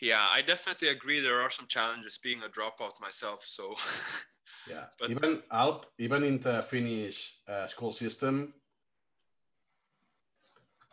[0.00, 1.20] Yeah, I definitely agree.
[1.20, 3.42] There are some challenges being a dropout myself.
[3.42, 3.74] So
[4.68, 4.84] Yeah.
[4.98, 8.54] But- even Alp, even in the Finnish uh, school system,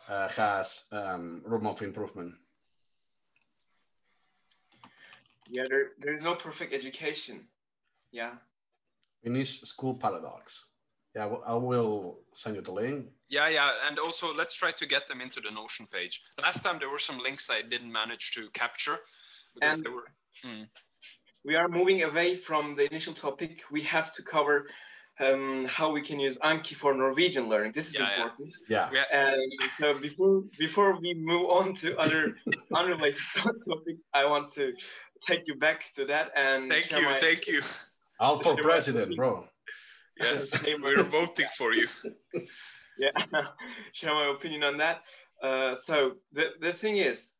[0.08, 2.34] uh, has um, room of improvement.
[5.48, 7.46] Yeah, there, there is no perfect education.
[8.12, 8.32] Yeah.
[9.22, 10.66] Finnish school paradox.
[11.14, 13.06] Yeah, I will send you the link.
[13.28, 16.22] Yeah, yeah, and also let's try to get them into the Notion page.
[16.40, 18.96] Last time there were some links I didn't manage to capture
[19.54, 20.06] because And- they were.
[20.44, 20.62] Hmm.
[21.44, 23.62] We are moving away from the initial topic.
[23.70, 24.68] We have to cover
[25.20, 27.72] um, how we can use Anki for Norwegian learning.
[27.74, 28.22] This is Yeah, yeah.
[28.22, 28.54] important.
[28.68, 28.90] Yeah.
[28.90, 32.36] We ha- And so before before we move on to other
[32.74, 33.20] unrelated
[33.68, 34.72] topics, I want to
[35.26, 37.60] take you back to that and Thank share you, my- thank you.
[38.20, 39.46] Alp for president, bro.
[40.18, 41.88] Yes, we're voting for you.
[42.98, 43.10] yeah,
[43.92, 45.00] share my opinion on that.
[45.42, 47.32] Uh, so the, the thing is,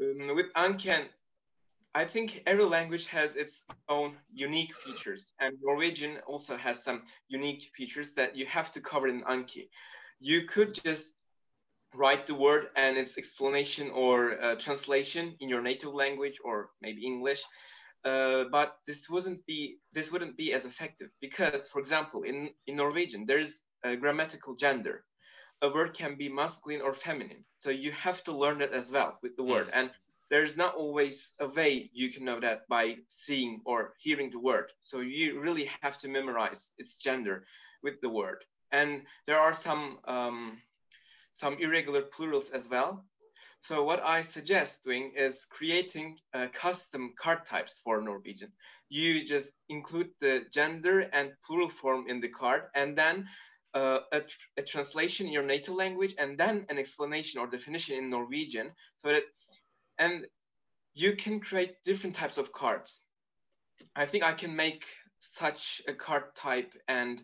[0.00, 1.06] um, with Anki,
[1.94, 7.70] I think every language has its own unique features, and Norwegian also has some unique
[7.74, 9.68] features that you have to cover in Anki.
[10.20, 11.14] You could just
[11.94, 17.04] write the word and its explanation or uh, translation in your native language or maybe
[17.04, 17.42] English,
[18.04, 22.76] uh, but this wouldn't be this wouldn't be as effective because, for example, in in
[22.76, 25.04] Norwegian there is a grammatical gender.
[25.62, 29.18] A word can be masculine or feminine, so you have to learn that as well
[29.22, 29.68] with the word.
[29.72, 29.90] And
[30.30, 34.70] there's not always a way you can know that by seeing or hearing the word.
[34.80, 37.44] So you really have to memorize its gender
[37.82, 38.44] with the word.
[38.72, 40.58] And there are some um,
[41.32, 43.04] some irregular plurals as well.
[43.62, 48.52] So what I suggest doing is creating uh, custom card types for Norwegian.
[48.88, 53.28] You just include the gender and plural form in the card, and then
[53.74, 57.96] uh, a, tr- a translation in your native language, and then an explanation or definition
[57.96, 59.24] in Norwegian, so that
[60.00, 60.26] and
[60.94, 63.02] you can create different types of cards.
[63.94, 64.84] I think I can make
[65.20, 67.22] such a card type and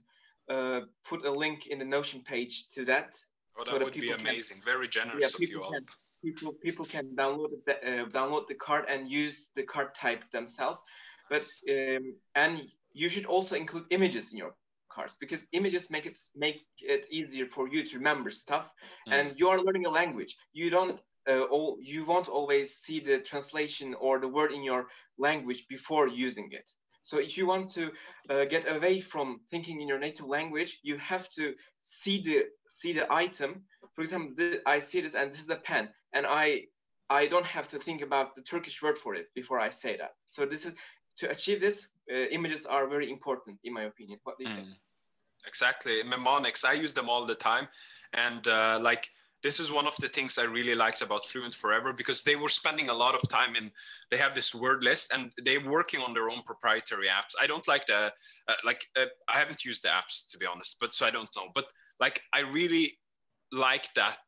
[0.48, 3.16] uh, put a link in the Notion page to that.
[3.58, 4.58] Oh, that so would that be amazing.
[4.58, 5.72] Can, Very generous yeah, of you all.
[5.72, 5.86] Can,
[6.24, 10.82] people people can download the, uh, download the card and use the card type themselves.
[11.30, 12.60] But um, and
[12.92, 14.54] you should also include images in your
[14.88, 18.70] cards because images make it make it easier for you to remember stuff.
[19.08, 19.12] Mm.
[19.12, 20.36] And you are learning a language.
[20.52, 24.86] You don't uh, all, you won't always see the translation or the word in your
[25.18, 26.70] language before using it.
[27.02, 27.92] So if you want to
[28.30, 32.92] uh, get away from thinking in your native language, you have to see the see
[32.92, 33.62] the item.
[33.94, 36.62] For example, I see this and this is a pen, and I
[37.08, 40.14] I don't have to think about the Turkish word for it before I say that.
[40.30, 40.74] So this is
[41.18, 41.88] to achieve this.
[42.10, 44.18] Uh, images are very important, in my opinion.
[44.24, 44.56] What do you mm.
[44.56, 44.68] think?
[45.46, 46.64] Exactly, mnemonics.
[46.64, 47.68] I use them all the time,
[48.14, 49.06] and uh, like
[49.46, 52.48] this is one of the things I really liked about Fluent Forever because they were
[52.48, 53.70] spending a lot of time in.
[54.10, 57.40] They have this word list and they're working on their own proprietary apps.
[57.40, 58.12] I don't like the
[58.48, 58.82] uh, like.
[58.98, 61.46] Uh, I haven't used the apps to be honest, but so I don't know.
[61.54, 61.66] But
[62.00, 62.98] like, I really
[63.52, 64.18] like that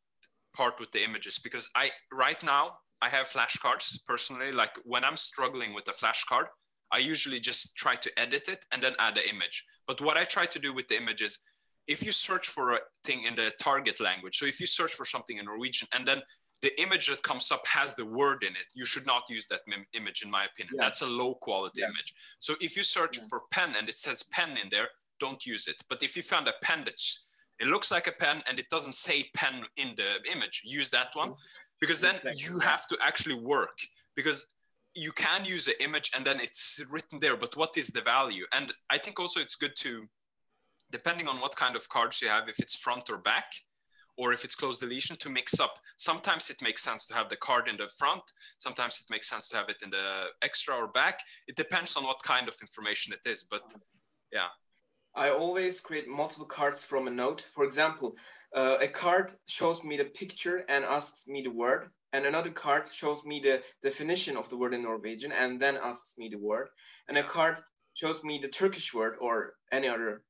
[0.56, 4.52] part with the images because I right now I have flashcards personally.
[4.52, 6.46] Like when I'm struggling with a flashcard,
[6.92, 9.66] I usually just try to edit it and then add the image.
[9.88, 11.40] But what I try to do with the images
[11.88, 15.04] if you search for a thing in the target language, so if you search for
[15.04, 16.22] something in Norwegian and then
[16.60, 19.60] the image that comes up has the word in it, you should not use that
[19.94, 20.74] image, in my opinion.
[20.76, 20.84] Yeah.
[20.84, 21.86] That's a low quality yeah.
[21.86, 22.12] image.
[22.40, 23.24] So if you search yeah.
[23.30, 24.88] for pen and it says pen in there,
[25.20, 25.76] don't use it.
[25.88, 27.28] But if you found a pen that's
[27.60, 31.08] it looks like a pen and it doesn't say pen in the image, use that
[31.14, 31.32] one
[31.80, 33.76] because then you have to actually work
[34.14, 34.54] because
[34.94, 38.44] you can use an image and then it's written there, but what is the value?
[38.52, 40.08] And I think also it's good to
[40.90, 43.52] depending on what kind of cards you have, if it's front or back,
[44.18, 45.78] or if it's cloze deletion to mix up.
[45.96, 48.22] Sometimes it makes sense to have the card in the front.
[48.58, 51.20] Sometimes it makes sense to have it in the extra or back.
[51.46, 53.62] It depends on what kind of information it is, but
[54.32, 54.48] yeah.
[55.14, 57.46] I always create multiple cards from a note.
[57.54, 58.16] For example,
[58.54, 62.90] uh, a card shows me the picture and asks me the word, and another card
[62.92, 66.68] shows me the definition of the word in Norwegian and then asks me the word,
[67.08, 67.58] and a card
[67.94, 70.22] shows me the Turkish word or any other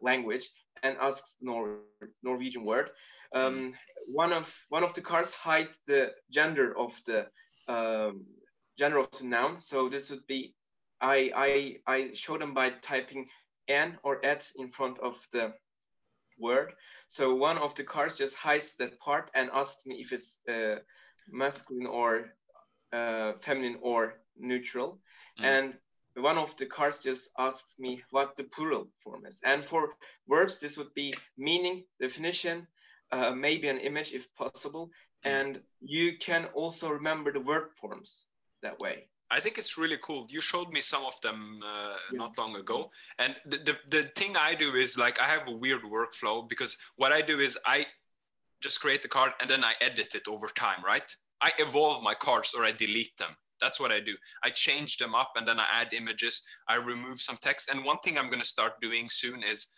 [0.00, 0.48] language
[0.82, 1.80] and asks Nor
[2.22, 2.90] Norwegian word.
[3.34, 3.72] Um, mm.
[4.12, 7.26] one of one of the cards hides the gender of the
[7.68, 8.24] um,
[8.78, 9.60] gender of the noun.
[9.60, 10.54] So this would be
[11.00, 13.28] I I I show them by typing
[13.68, 15.54] n or et in front of the
[16.38, 16.72] word.
[17.08, 20.76] So one of the cards just hides that part and asks me if it's uh,
[21.30, 22.34] masculine or
[22.92, 25.00] uh, feminine or neutral.
[25.38, 25.44] Mm.
[25.44, 25.74] And
[26.16, 29.40] one of the cards just asks me what the plural form is.
[29.44, 29.90] And for
[30.28, 32.66] verbs, this would be meaning, definition,
[33.10, 34.90] uh, maybe an image if possible.
[35.24, 35.28] Hmm.
[35.28, 38.26] And you can also remember the verb forms
[38.62, 39.08] that way.
[39.30, 40.26] I think it's really cool.
[40.28, 42.18] You showed me some of them uh, yeah.
[42.18, 42.90] not long ago.
[43.18, 46.76] And the, the, the thing I do is like, I have a weird workflow because
[46.96, 47.86] what I do is I
[48.60, 51.10] just create the card and then I edit it over time, right?
[51.40, 53.30] I evolve my cards or I delete them.
[53.62, 54.14] That's what I do.
[54.42, 56.44] I change them up and then I add images.
[56.68, 57.70] I remove some text.
[57.70, 59.68] And one thing I'm going to start doing soon is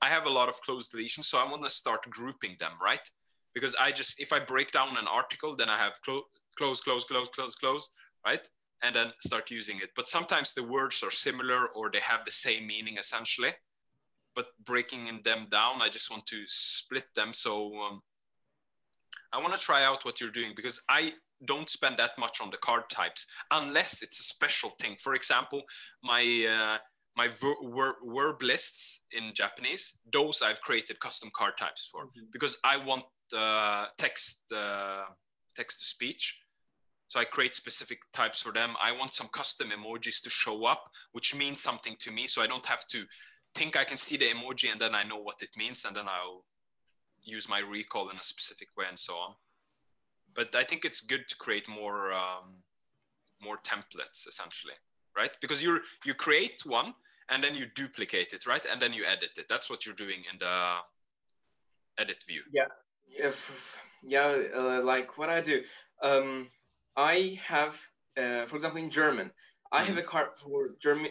[0.00, 1.24] I have a lot of cloze deletions.
[1.24, 3.06] So I want to start grouping them, right?
[3.54, 6.24] Because I just, if I break down an article, then I have cloze,
[6.56, 7.90] cloze, cloze, cloze, cloze, cloze,
[8.24, 8.46] right?
[8.82, 9.90] And then start using it.
[9.94, 13.50] But sometimes the words are similar or they have the same meaning essentially.
[14.34, 17.32] But breaking them down, I just want to split them.
[17.32, 18.02] So um,
[19.32, 21.12] I want to try out what you're doing because I
[21.44, 24.96] don't spend that much on the card types unless it's a special thing.
[24.98, 25.62] For example,
[26.02, 26.78] my uh,
[27.16, 32.26] my ver- ver- verb lists in Japanese, those I've created custom card types for mm-hmm.
[32.32, 33.04] because I want
[33.36, 35.04] uh, text uh,
[35.54, 36.40] text to speech.
[37.08, 38.74] So I create specific types for them.
[38.82, 42.26] I want some custom emojis to show up, which means something to me.
[42.26, 43.04] So I don't have to
[43.54, 46.06] think I can see the emoji and then I know what it means, and then
[46.08, 46.44] I'll
[47.22, 49.34] use my recall in a specific way and so on
[50.36, 52.62] but I think it's good to create more um,
[53.40, 54.74] more templates essentially,
[55.16, 55.36] right?
[55.40, 56.94] Because you you create one
[57.28, 58.64] and then you duplicate it, right?
[58.70, 59.46] And then you edit it.
[59.48, 60.76] That's what you're doing in the
[61.98, 62.42] edit view.
[62.52, 62.66] Yeah,
[63.08, 63.36] if
[64.02, 65.62] yeah, uh, like what I do.
[66.02, 66.48] Um,
[66.96, 67.74] I have,
[68.16, 69.30] uh, for example, in German,
[69.72, 70.06] I have a mm.
[70.06, 71.10] card for German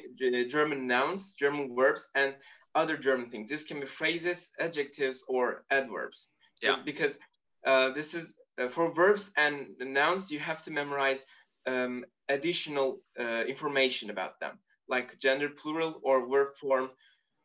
[0.50, 2.36] German nouns, German verbs, and
[2.76, 3.50] other German things.
[3.50, 6.30] This can be phrases, adjectives, or adverbs.
[6.62, 6.78] Yeah.
[6.86, 7.20] because
[7.68, 11.26] uh, this is uh, for verbs and nouns, you have to memorize
[11.68, 16.90] um, additional uh, information about them, like gender plural or verb form.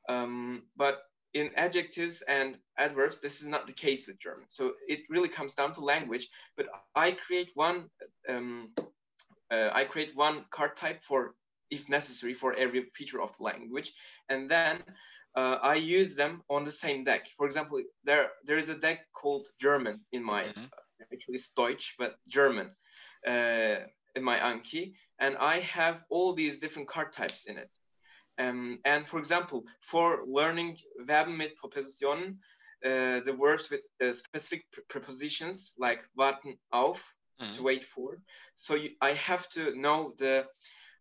[0.09, 1.03] Um, but
[1.35, 4.45] in adjectives and adverbs, this is not the case with German.
[4.49, 6.29] So it really comes down to language.
[6.57, 7.89] But I create one,
[8.29, 8.71] um,
[9.51, 11.35] uh, I create one card type for,
[11.71, 13.93] if necessary, for every feature of the language,
[14.29, 14.83] and then
[15.37, 17.29] uh, I use them on the same deck.
[17.37, 20.65] For example, there there is a deck called German in my mm-hmm.
[20.65, 20.83] uh,
[21.13, 22.69] actually it's Deutsch, but German
[23.27, 23.77] uh,
[24.17, 27.71] in my Anki, and I have all these different card types in it.
[28.39, 32.39] Um, and for example, for learning Verben mit Präpositionen,
[32.85, 37.03] uh, the words with uh, specific prepositions like warten auf,
[37.41, 37.57] mm-hmm.
[37.57, 38.19] to wait for.
[38.57, 40.47] So you, I have to know the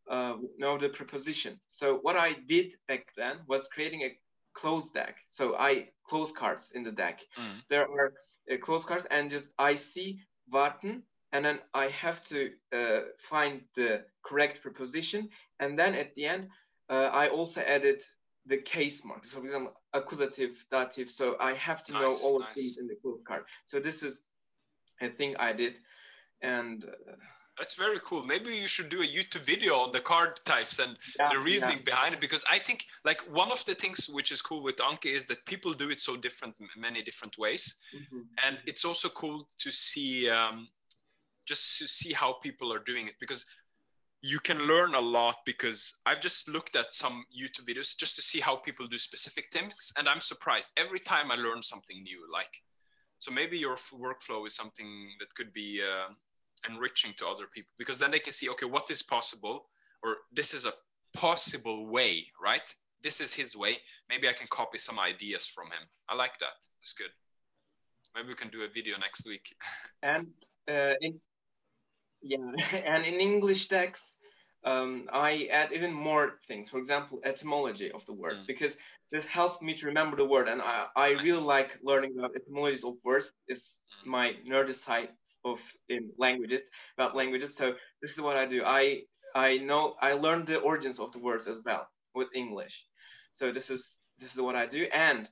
[0.09, 1.59] uh, know the preposition.
[1.67, 4.17] So what I did back then was creating a
[4.53, 5.17] cloze deck.
[5.29, 7.21] So I cloze cards in the deck.
[7.37, 7.63] Mm.
[7.69, 8.13] There are
[8.51, 10.19] uh, cloze cards and just I see
[10.51, 15.29] warten and then I have to uh, find the correct preposition.
[15.59, 16.49] And then at the end,
[16.89, 18.01] uh, I also added
[18.45, 19.25] the case mark.
[19.25, 21.09] So for example, accusative, dative.
[21.09, 22.49] So I have to nice, know all nice.
[22.49, 23.43] of things in the cloze card.
[23.65, 24.23] So this was
[25.01, 25.75] a thing I did.
[26.41, 27.15] And uh,
[27.59, 28.23] that's very cool.
[28.23, 31.79] Maybe you should do a YouTube video on the card types and yeah, the reasoning
[31.79, 31.91] yeah.
[31.91, 35.13] behind it because I think like one of the things which is cool with Anki
[35.13, 38.21] is that people do it so different, many different ways, mm-hmm.
[38.45, 40.69] and it's also cool to see um,
[41.45, 43.45] just to see how people are doing it because
[44.21, 48.21] you can learn a lot because I've just looked at some YouTube videos just to
[48.21, 52.25] see how people do specific things, and I'm surprised every time I learn something new.
[52.31, 52.61] Like,
[53.19, 55.81] so maybe your workflow is something that could be.
[55.81, 56.13] Uh,
[56.69, 59.67] enriching to other people because then they can see okay what is possible
[60.03, 60.73] or this is a
[61.13, 63.77] possible way right this is his way
[64.09, 67.11] maybe i can copy some ideas from him i like that it's good
[68.15, 69.55] maybe we can do a video next week
[70.03, 70.27] and
[70.69, 71.19] uh, in
[72.21, 72.37] yeah
[72.85, 74.17] and in english decks
[74.65, 76.69] um, I add even more things.
[76.69, 78.47] For example, etymology of the word, mm.
[78.47, 78.75] because
[79.11, 80.47] this helps me to remember the word.
[80.47, 81.23] And I, I nice.
[81.23, 83.31] really like learning about etymologies of words.
[83.47, 84.09] It's mm.
[84.09, 85.09] my nerdy side
[85.45, 87.55] of in languages about languages.
[87.55, 88.63] So this is what I do.
[88.65, 89.03] I
[89.35, 92.85] I know I learned the origins of the words as well with English.
[93.31, 94.87] So this is this is what I do.
[94.91, 95.29] And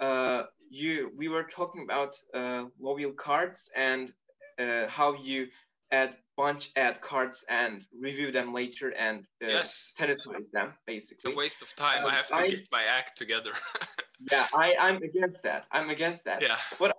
[0.00, 4.12] uh, you we were talking about uh, mobile cards and
[4.58, 5.48] uh, how you
[5.92, 9.94] add bunch add cards and review them later and uh, yes.
[9.98, 11.30] sanitize them basically.
[11.30, 12.04] It's a waste of time.
[12.04, 13.52] Um, I have to I, get my act together.
[14.32, 15.64] yeah, I, I'm against that.
[15.70, 16.42] I'm against that.
[16.42, 16.56] Yeah.
[16.78, 16.96] What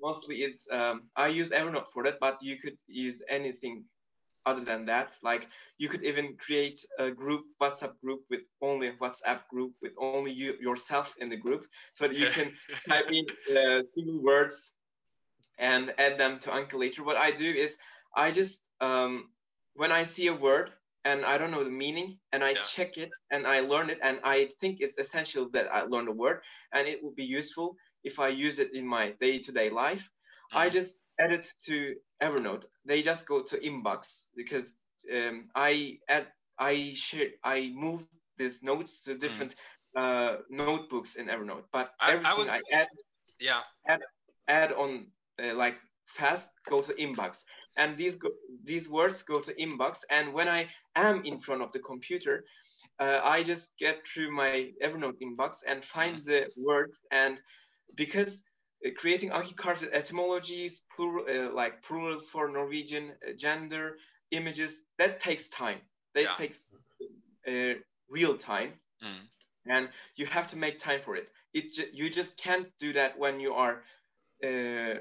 [0.00, 3.84] mostly is um, I use Evernote for that, but you could use anything
[4.46, 5.16] other than that.
[5.22, 10.32] Like you could even create a group, WhatsApp group with only WhatsApp group with only
[10.32, 12.50] you yourself in the group, so that you can
[12.88, 13.26] type in
[13.56, 14.74] uh, single words
[15.58, 17.04] and add them to Anki later.
[17.04, 17.78] What I do is
[18.14, 19.28] I just um,
[19.74, 20.72] when I see a word
[21.08, 22.62] and I don't know the meaning and I yeah.
[22.74, 26.18] check it and I learn it and I think it's essential that I learn the
[26.24, 26.38] word
[26.74, 30.58] and it will be useful if I use it in my day-to-day life, mm-hmm.
[30.58, 31.76] I just add it to
[32.22, 32.66] Evernote.
[32.84, 34.74] They just go to inbox because
[35.16, 36.26] um, I add,
[36.58, 38.06] I share, I move
[38.36, 39.54] these notes to different
[39.96, 40.00] mm.
[40.02, 41.64] uh, notebooks in Evernote.
[41.72, 42.88] But I, everything I, was, I add,
[43.40, 44.00] yeah, add,
[44.46, 45.06] add on
[45.42, 47.44] uh, like fast go to inbox
[47.78, 48.30] and these go,
[48.64, 52.44] these words go to inbox and when i am in front of the computer
[53.00, 57.38] uh, i just get through my evernote inbox and find the words and
[57.96, 58.44] because
[58.86, 63.96] uh, creating Anki etymologies, plural, uh, like plurals for Norwegian, uh, gender,
[64.30, 65.78] images, that takes time.
[66.14, 66.34] That yeah.
[66.36, 66.68] takes
[67.48, 67.74] uh,
[68.08, 68.72] real time.
[69.02, 69.26] Mm.
[69.70, 71.28] And you have to make time for it.
[71.52, 73.82] It ju you just can't do that when you are
[74.44, 74.94] uh,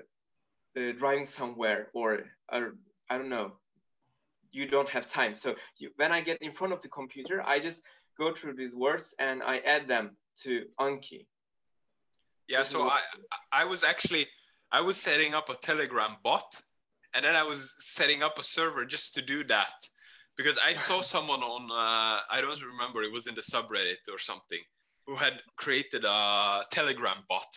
[0.78, 2.76] uh, driving somewhere or, or,
[3.10, 3.54] I don't know,
[4.52, 5.36] you don't have time.
[5.36, 7.82] So you, when I get in front of the computer, I just
[8.18, 11.26] go through these words and I add them to Anki.
[12.48, 13.02] Yeah, so I
[13.52, 14.26] I was actually
[14.72, 16.50] I was setting up a Telegram bot,
[17.14, 19.74] and then I was setting up a server just to do that,
[20.38, 24.18] because I saw someone on uh, I don't remember it was in the subreddit or
[24.18, 24.60] something
[25.06, 27.52] who had created a Telegram bot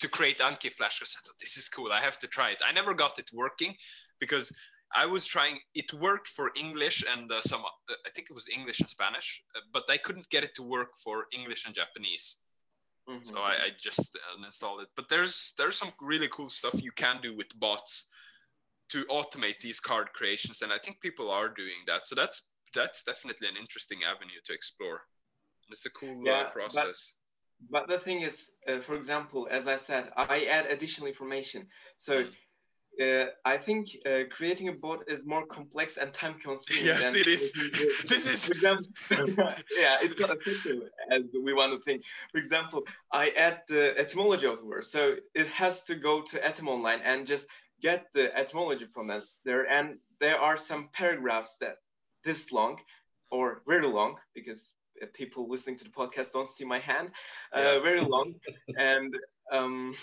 [0.00, 1.00] to create Anki Flash.
[1.02, 1.90] I said, "This is cool.
[1.92, 3.74] I have to try it." I never got it working
[4.20, 4.52] because
[4.94, 5.58] I was trying.
[5.74, 7.62] It worked for English and uh, some.
[7.64, 10.62] Uh, I think it was English and Spanish, uh, but I couldn't get it to
[10.62, 12.40] work for English and Japanese.
[13.08, 13.24] Mm-hmm.
[13.24, 14.88] So I, I just uninstalled it.
[14.96, 18.10] But there's there's some really cool stuff you can do with bots
[18.90, 22.06] to automate these card creations, and I think people are doing that.
[22.06, 25.02] So that's that's definitely an interesting avenue to explore.
[25.68, 27.16] It's a cool uh, yeah, uh, process.
[27.70, 31.66] But, but, the thing is, uh, for example, as I said, I add additional information.
[31.98, 32.30] So mm
[33.00, 36.86] uh, I think uh, creating a bot is more complex and time consuming.
[36.86, 37.52] Yes, it is.
[38.08, 38.50] this is.
[38.50, 40.66] Example, yeah, it's not as
[41.10, 42.02] as we want to think.
[42.32, 46.44] For example, I add the etymology of the word, so it has to go to
[46.44, 47.46] Etymon and just
[47.80, 49.70] get the etymology from that there.
[49.70, 51.76] And there are some paragraphs that
[52.24, 52.80] this long
[53.30, 54.72] or very long because
[55.14, 57.10] people listening to the podcast don't see my hand,
[57.52, 58.34] uh, very long,
[58.76, 59.14] and
[59.52, 59.94] um,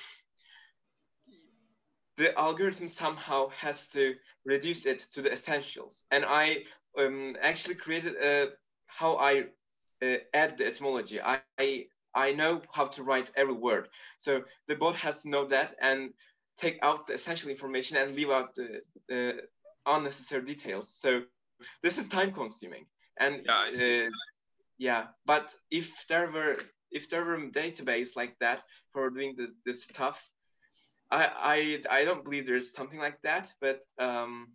[2.17, 6.03] the algorithm somehow has to reduce it to the essentials.
[6.11, 6.63] And I
[6.97, 8.49] um, actually created a,
[8.87, 9.45] how I
[10.01, 11.21] uh, add the etymology.
[11.21, 13.89] I, I, I know how to write every word.
[14.17, 16.11] So the bot has to know that and
[16.57, 19.41] take out the essential information and leave out the, the
[19.85, 20.93] unnecessary details.
[20.93, 21.23] So
[21.83, 22.85] this is time consuming.
[23.19, 24.09] And yeah, uh,
[24.77, 26.57] yeah, but if there were
[26.91, 28.63] if there were a database like that
[28.93, 30.29] for doing the, this stuff,
[31.11, 34.49] I, I I don't believe there's something like that, but um,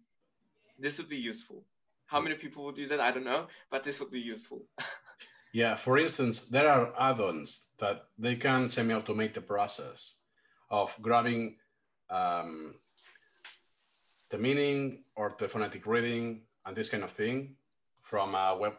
[0.79, 1.65] this would be useful.
[2.07, 3.01] How many people would use that?
[3.01, 4.67] I don't know, but this would be useful.
[5.53, 10.15] yeah, for instance, there are add-ons that they can semi-automate the process
[10.71, 11.57] of grabbing
[12.11, 12.75] um,
[14.31, 17.57] the meaning or the phonetic reading and this kind of thing
[18.03, 18.75] from a web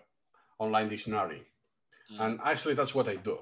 [0.60, 1.44] online dictionary.
[2.14, 2.20] Mm.
[2.20, 3.40] And actually, that's what I do.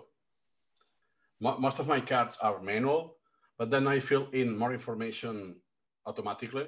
[1.40, 3.16] Most of my cards are manual,
[3.60, 5.58] but then I fill in more information
[6.06, 6.68] automatically.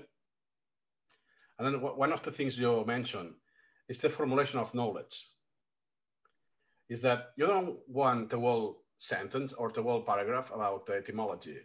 [1.58, 3.34] And then one of the things you mentioned
[3.88, 5.26] is the formulation of knowledge.
[6.90, 11.60] Is that you don't want the whole sentence or the whole paragraph about the etymology.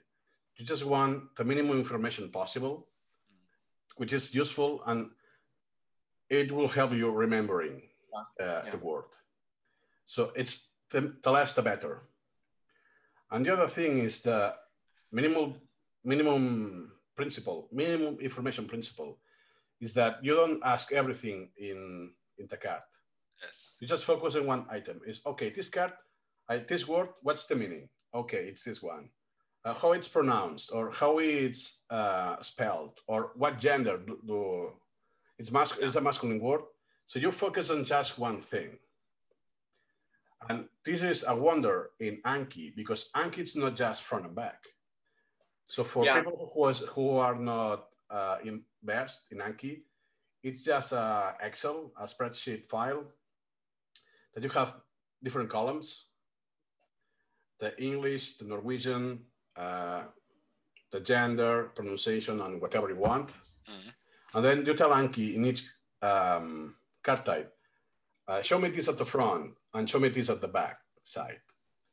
[0.57, 2.87] You just want the minimum information possible,
[3.97, 5.11] which is useful and
[6.31, 7.83] it will help you remembering
[8.15, 8.71] uh, yeah.
[8.71, 9.05] the word.
[10.07, 12.03] So it's the, the less the better.
[13.31, 14.55] And the other thing is the
[15.13, 15.55] minimum
[16.05, 19.19] minimum principle, minimum information principle,
[19.81, 22.83] is that you don't ask everything in in the card.
[23.43, 23.79] Yes.
[23.81, 25.01] You just focus on one item.
[25.07, 25.51] Is okay.
[25.51, 25.93] This card,
[26.49, 27.09] I, this word.
[27.23, 27.89] What's the meaning?
[28.15, 29.11] Okay, it's this one.
[29.65, 34.73] Uh, how it's pronounced, or how it's uh, spelled, or what gender do, do
[35.39, 36.63] it's mas- it's a masculine word.
[37.07, 38.79] So you focus on just one thing.
[40.49, 44.63] And this is a wonder in Anki because Anki is not just front and back.
[45.67, 46.21] So for yeah.
[46.21, 48.39] people who, who are not uh,
[48.83, 49.83] versed in Anki,
[50.43, 53.05] it's just a Excel, a spreadsheet file
[54.35, 54.75] that you have
[55.23, 56.05] different columns,
[57.59, 59.21] the English, the Norwegian,
[59.57, 60.05] uh,
[60.93, 63.29] the gender, pronunciation, and whatever you want.
[63.29, 63.89] Mm-hmm.
[64.35, 65.69] And then you tell Anki in each
[66.03, 67.53] um, card type,
[68.29, 71.41] uh, show me this at the front and show me this at the back side.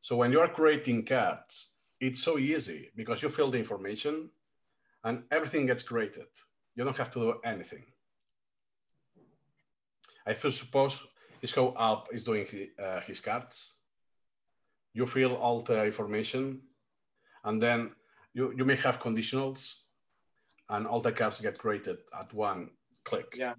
[0.01, 1.72] So when you are creating cards,
[2.03, 4.29] it's so easy because you fill the information
[5.05, 6.27] and everything gets created.
[6.75, 7.85] You don't have to do anything.
[10.27, 11.07] I suppose
[11.41, 12.45] is how Alp is doing
[12.77, 13.75] uh, his cards.
[14.93, 16.61] You fill all the information
[17.45, 17.91] and then
[18.33, 19.61] you, you may have conditionals
[20.69, 22.69] and all the cards get created at one
[23.05, 23.33] click.
[23.35, 23.53] Yeah.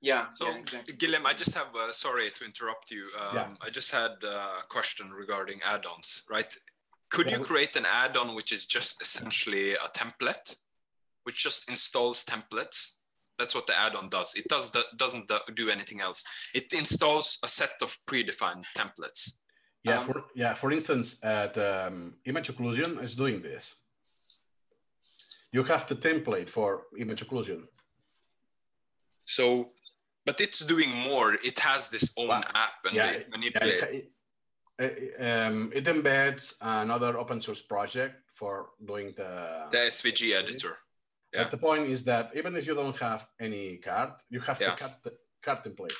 [0.00, 0.26] Yeah.
[0.34, 0.94] So, yeah, exactly.
[0.96, 3.08] Guillem, I just have, uh, sorry to interrupt you.
[3.20, 3.48] Um, yeah.
[3.60, 6.52] I just had a question regarding add ons, right?
[7.10, 10.56] Could you create an add on which is just essentially a template,
[11.24, 12.98] which just installs templates?
[13.38, 14.34] That's what the add on does.
[14.34, 16.24] It does the, doesn't do anything else.
[16.54, 19.38] It installs a set of predefined templates.
[19.84, 20.54] Yeah, um, for, yeah.
[20.54, 23.76] For instance, the um, image occlusion is doing this
[25.52, 27.62] you have the template for image occlusion.
[29.26, 29.66] So,
[30.24, 31.34] but it's doing more.
[31.34, 33.82] It has this own app and yeah, it manipulates.
[33.82, 34.10] Yeah, it,
[34.78, 40.76] um, it, embeds another open source project for doing the the SVG editor.
[41.32, 41.42] Yeah.
[41.42, 44.74] But the point is that even if you don't have any card, you have yeah.
[44.74, 45.12] To cut the
[45.42, 45.96] card, template.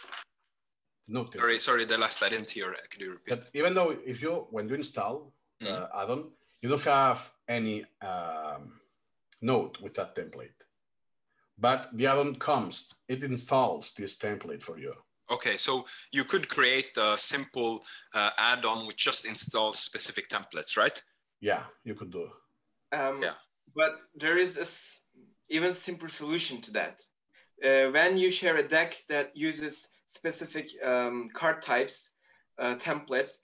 [1.09, 1.41] No template.
[1.41, 2.75] Sorry, sorry, the last I didn't hear.
[2.91, 3.31] Could you repeat?
[3.31, 5.69] But even though if you when you install mm.
[5.69, 6.31] uh, add-on,
[6.63, 8.81] you don't have any um,
[9.43, 10.59] node with that template.
[11.59, 14.95] But the add-on comes, it installs this template for you.
[15.31, 21.03] Okay, so you could create a simple uh, add-on which just installs specific templates, right?
[21.41, 22.29] Yeah, you could do.
[22.93, 23.35] Um, yeah.
[23.77, 24.67] But there is a
[25.55, 27.03] even simpler solution to that.
[27.63, 32.11] Uh, when you share a deck that uses specific um, card types,
[32.59, 33.39] uh, templates,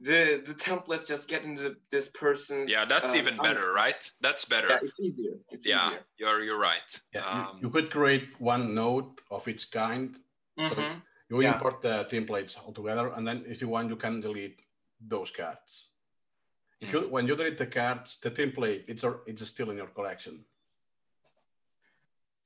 [0.00, 4.44] the the templates just get into this person's yeah that's um, even better right that's
[4.44, 6.00] better yeah, it's easier it's yeah easier.
[6.18, 10.16] you're you're right yeah, um, you, you, could create one node of its kind
[10.58, 10.74] mm-hmm.
[10.74, 10.96] so
[11.28, 11.54] you yeah.
[11.54, 14.60] import the templates altogether and then if you want you can delete
[15.00, 15.88] those cards
[16.80, 17.10] if you, mm.
[17.10, 20.44] when you delete the cards the template it's it's still in your collection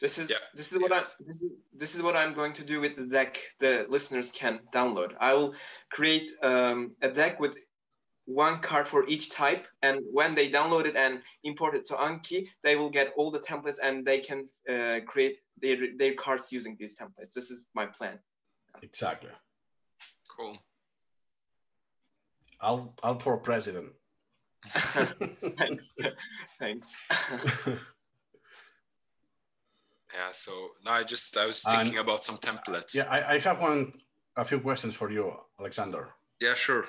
[0.01, 0.37] this is yeah.
[0.55, 3.05] this is what I this is this is what I'm going to do with the
[3.05, 5.12] deck the listeners can download.
[5.20, 5.55] I will
[5.91, 7.57] create um, a deck with
[8.24, 12.47] one card for each type, and when they download it and import it to Anki,
[12.62, 16.76] they will get all the templates and they can uh, create their their cards using
[16.81, 17.35] these templates.
[17.35, 18.18] This is my plan.
[18.83, 19.31] Exactly.
[20.29, 20.59] Cool.
[22.61, 23.93] I'll I'll for president.
[24.64, 25.95] Thanks.
[26.59, 27.03] Thanks.
[30.14, 30.31] yeah.
[30.33, 30.53] So
[30.85, 32.95] now I just I was thinking and, about some templates.
[32.95, 33.93] Yeah, I, I have one
[34.37, 36.11] a few questions for you, Alexander.
[36.41, 36.85] Yeah, sure.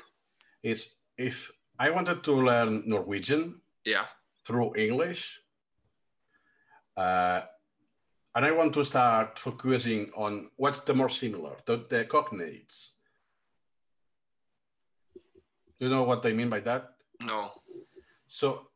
[0.63, 3.61] Is if I wanted to learn Norwegian.
[3.85, 4.05] Yeah.
[4.45, 5.39] Through English.
[6.95, 7.41] Uh,
[8.33, 12.89] and I want to start focusing on what's the more similar, the, the cognates.
[15.79, 16.93] Do you know what I mean by that?
[17.25, 17.49] No.
[18.27, 18.67] So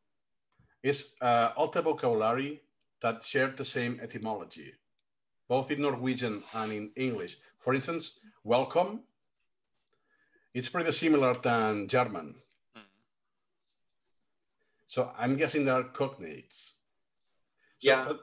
[0.83, 2.61] it's uh, all the vocabulary
[3.01, 4.73] that share the same etymology,
[5.47, 7.37] both in Norwegian and in English.
[7.59, 9.01] For instance, welcome,
[10.53, 12.35] it's pretty similar than German.
[12.77, 12.81] Mm.
[14.87, 16.71] So I'm guessing there are cognates.
[17.79, 18.13] So yeah.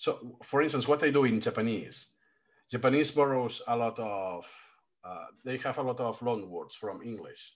[0.00, 2.06] So, for instance, what I do in Japanese,
[2.72, 4.46] Japanese borrows a lot of,
[5.04, 7.52] uh, they have a lot of loan words from English.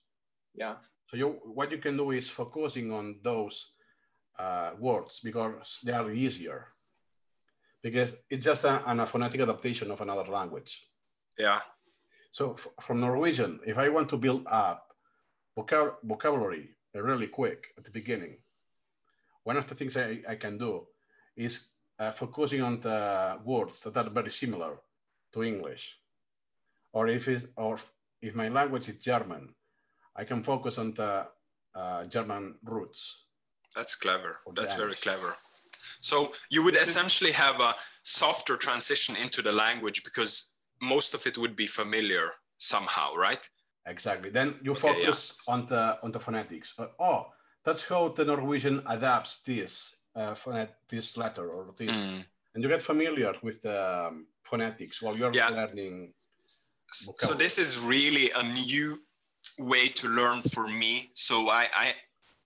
[0.55, 0.75] Yeah.
[1.09, 3.73] So you, what you can do is focusing on those
[4.39, 6.67] uh, words because they are easier.
[7.83, 10.87] Because it's just a, an, a phonetic adaptation of another language.
[11.39, 11.61] Yeah.
[12.33, 14.93] So from Norwegian, if I want to build up
[15.57, 18.37] vocab vocabulary really quick at the beginning,
[19.45, 20.87] one of the things I, I can do
[21.37, 21.69] is
[21.99, 24.79] uh, focusing on the words that are very similar
[25.33, 25.99] to English.
[26.93, 27.79] Or if, it, or
[28.23, 29.55] if my language is German,
[30.17, 31.27] I can focus on the
[31.75, 33.25] uh, German roots.
[33.75, 34.39] That's clever.
[34.55, 35.35] That's very clever.
[36.01, 41.39] So you would essentially have a softer transition into the language because most of it
[41.39, 43.49] would be familiar somehow, right?
[43.87, 44.31] Exactly.
[44.31, 45.55] Then you okay, focus yeah.
[45.55, 46.75] on the on the phonetics.
[46.99, 47.27] Oh,
[47.65, 52.25] that's how the Norwegian adapts this uh, phonet this letter or this, mm.
[52.55, 55.49] and you get familiar with the um, phonetics while you're yeah.
[55.49, 56.12] learning.
[57.07, 57.19] Vocabulary.
[57.19, 58.99] So this is really a new
[59.59, 61.11] way to learn for me.
[61.15, 61.95] So I, I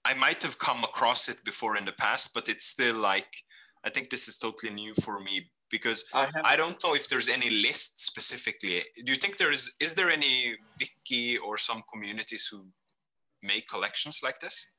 [0.04, 3.30] I might have come across it before in the past, but it's still like
[3.84, 7.28] I think this is totally new for me because I, I, don't know if there's
[7.28, 8.82] any list specifically.
[9.04, 9.74] Do you think there is?
[9.80, 12.66] Is there any wiki or some communities who
[13.42, 14.74] make collections like this?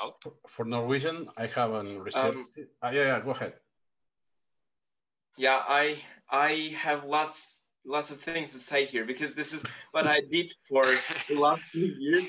[0.00, 0.22] Out?
[0.48, 2.36] For Norwegian, I haven't researched.
[2.36, 2.46] Um,
[2.82, 3.54] uh, yeah, yeah, go ahead.
[5.36, 5.96] Yeah, I
[6.30, 9.62] I have lots lots of things to say here because this is
[9.92, 10.84] what I did for
[11.28, 12.28] the last few years.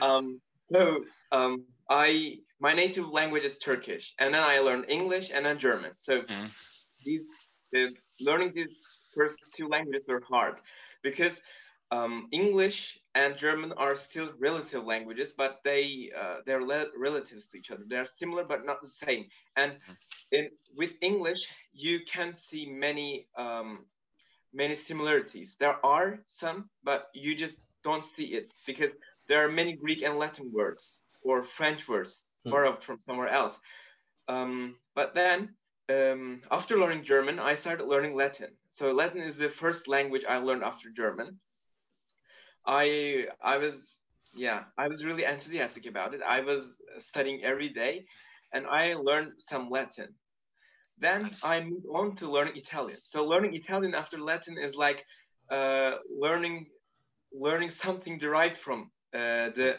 [0.00, 5.44] Um, so um, I my native language is Turkish, and then I learned English and
[5.44, 5.92] then German.
[5.96, 6.84] So mm.
[7.04, 7.22] these
[7.72, 8.74] the, learning these
[9.14, 10.56] first two languages were hard
[11.02, 11.40] because
[11.90, 16.64] um, English and German are still relative languages, but they uh, they're
[16.96, 17.84] relatives to each other.
[17.88, 19.24] They're similar but not the same.
[19.56, 19.96] And mm.
[20.32, 23.86] in with English, you can see many um,
[24.52, 25.56] many similarities.
[25.58, 28.94] There are some, but you just don't see it because
[29.28, 32.50] there are many Greek and Latin words or French words hmm.
[32.50, 33.58] borrowed from somewhere else.
[34.28, 35.54] Um, but then
[35.88, 38.50] um, after learning German, I started learning Latin.
[38.70, 41.38] So Latin is the first language I learned after German.
[42.66, 44.02] I I was
[44.34, 46.20] yeah I was really enthusiastic about it.
[46.26, 48.06] I was studying every day,
[48.52, 50.14] and I learned some Latin.
[50.98, 51.30] Then.
[51.44, 52.98] I moved on to learning Italian.
[53.02, 55.04] So learning Italian after Latin is like
[55.50, 56.66] uh, learning
[57.32, 59.78] learning something derived from uh, the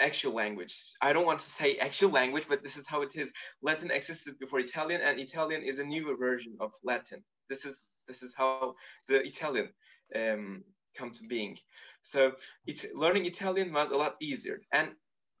[0.00, 0.74] actual language.
[1.00, 3.32] I don't want to say actual language, but this is how it is.
[3.62, 7.22] Latin existed before Italian, and Italian is a newer version of Latin.
[7.48, 8.74] This is this is how
[9.08, 9.68] the Italian
[10.14, 10.64] um,
[10.96, 11.56] come to being.
[12.04, 12.32] So
[12.66, 14.60] it, learning Italian was a lot easier.
[14.72, 14.90] And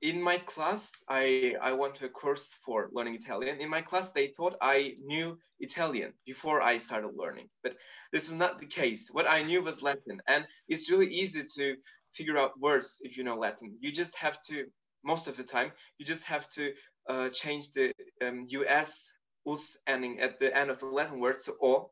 [0.00, 3.60] in my class, I, I went to a course for learning Italian.
[3.60, 7.76] In my class, they thought I knew Italian before I started learning, but
[8.12, 9.08] this was not the case.
[9.12, 11.76] What I knew was Latin, and it's really easy to
[12.12, 13.76] figure out words if you know Latin.
[13.80, 14.66] You just have to,
[15.04, 16.72] most of the time, you just have to
[17.08, 17.92] uh, change the
[18.24, 19.10] um, US
[19.46, 21.90] us ending at the end of the Latin word to o,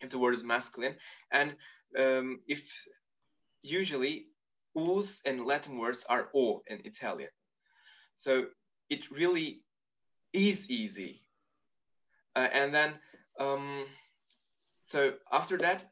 [0.00, 0.96] if the word is masculine.
[1.32, 1.56] And
[1.98, 2.70] um, if
[3.64, 4.26] usually
[4.76, 7.30] us and Latin words are o in Italian.
[8.14, 8.46] So
[8.90, 9.62] it really
[10.32, 11.22] is easy.
[12.36, 12.94] Uh, and then,
[13.38, 13.84] um,
[14.82, 15.84] so after that,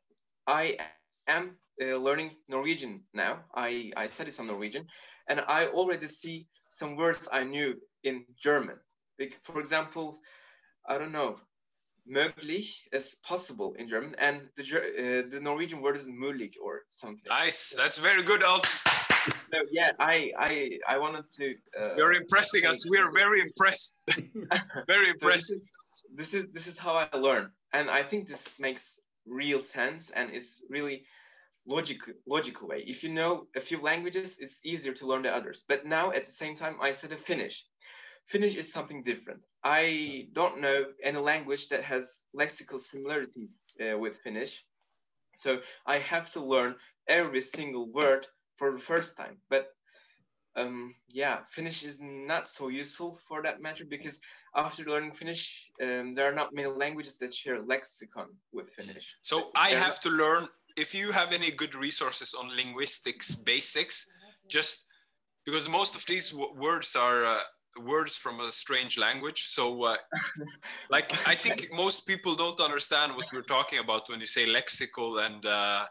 [0.47, 0.79] I
[1.27, 3.45] am uh, learning Norwegian now.
[3.55, 4.87] I, I study some Norwegian
[5.29, 8.77] and I already see some words I knew in German.
[9.18, 10.18] Like, for example,
[10.89, 11.39] I don't know,
[12.07, 17.24] möglich is possible in German and the, uh, the Norwegian word is möglich or something.
[17.28, 18.66] Nice, that's very good, Alp.
[18.66, 21.55] So yeah, I I I wanted to.
[21.78, 22.88] Uh, You're impressing us.
[22.90, 23.96] We are very impressed.
[24.86, 25.48] very impressed.
[25.48, 25.57] So
[26.16, 29.61] this, is, this is this is how I learn, and I think this makes real
[29.61, 31.05] sense and is really
[31.66, 32.82] logical logical way.
[32.86, 35.64] If you know a few languages, it's easier to learn the others.
[35.68, 37.64] But now at the same time, I said a Finnish.
[38.27, 39.41] Finnish is something different.
[39.64, 44.64] I don't know any language that has lexical similarities uh, with Finnish.
[45.37, 46.77] So I have to learn
[47.09, 49.39] every single word for the first time.
[49.49, 49.68] But
[50.57, 54.18] um, yeah, Finnish is not so useful for that matter because
[54.55, 59.16] after learning Finnish, um, there are not many languages that share lexicon with Finnish.
[59.23, 60.49] So I have to learn.
[60.77, 64.11] If you have any good resources on linguistics basics,
[64.49, 64.89] just
[65.45, 67.41] because most of these words are uh,
[67.79, 69.45] words from a strange language.
[69.45, 69.97] So, uh,
[70.91, 75.25] like, I think most people don't understand what we're talking about when you say lexical,
[75.25, 75.85] and uh,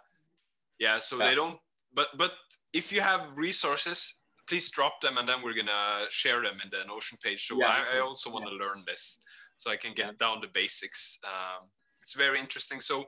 [0.80, 1.30] yeah, so yeah.
[1.30, 1.60] they don't.
[1.94, 2.34] But but
[2.74, 6.86] if you have resources, please drop them, and then we're gonna share them in the
[6.88, 7.48] Notion page.
[7.48, 7.84] So yeah.
[7.94, 8.66] I, I, also want to yeah.
[8.66, 9.22] learn this,
[9.58, 11.20] so I can get down the basics.
[11.26, 11.68] Um,
[12.02, 12.80] it's very interesting.
[12.80, 13.06] So,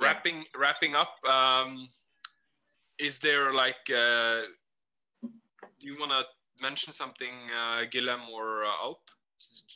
[0.00, 1.14] wrapping wrapping up.
[1.28, 1.86] Um,
[2.98, 3.90] is there like?
[3.90, 4.42] Uh,
[5.22, 6.24] do you want to
[6.60, 9.00] mention something, uh, Guillem or uh, Alp?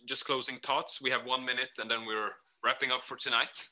[0.06, 1.00] Just closing thoughts.
[1.02, 2.30] We have one minute and then we're
[2.64, 3.68] wrapping up for tonight.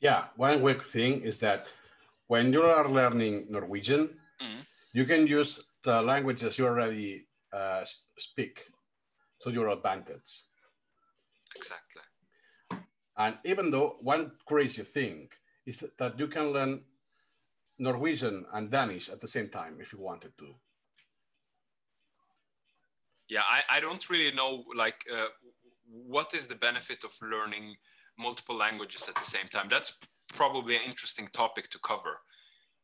[0.00, 1.68] Yeah, one quick thing is that
[2.26, 4.92] when you are learning Norwegian, mm.
[4.92, 7.84] you can use the languages you already uh,
[8.18, 8.66] speak
[9.42, 10.42] to your advantage.
[11.56, 12.02] Exactly.
[13.16, 15.28] And even though one crazy thing
[15.66, 16.84] is that you can learn
[17.82, 20.54] Norwegian and Danish at the same time if you wanted to.
[23.28, 25.26] Yeah, I, I don't really know like uh,
[25.90, 27.74] what is the benefit of learning
[28.18, 29.66] multiple languages at the same time.
[29.68, 29.98] That's
[30.32, 32.20] probably an interesting topic to cover,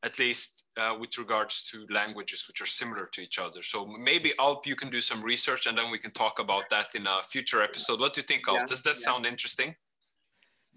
[0.03, 3.63] at least uh, with regards to languages which are similar to each other.
[3.63, 6.95] So maybe Alp, you can do some research and then we can talk about that
[6.97, 8.01] in a future episode.
[8.01, 8.59] What do you think, Alp?
[8.59, 9.07] Yeah, Does that yeah.
[9.09, 9.77] sound interesting?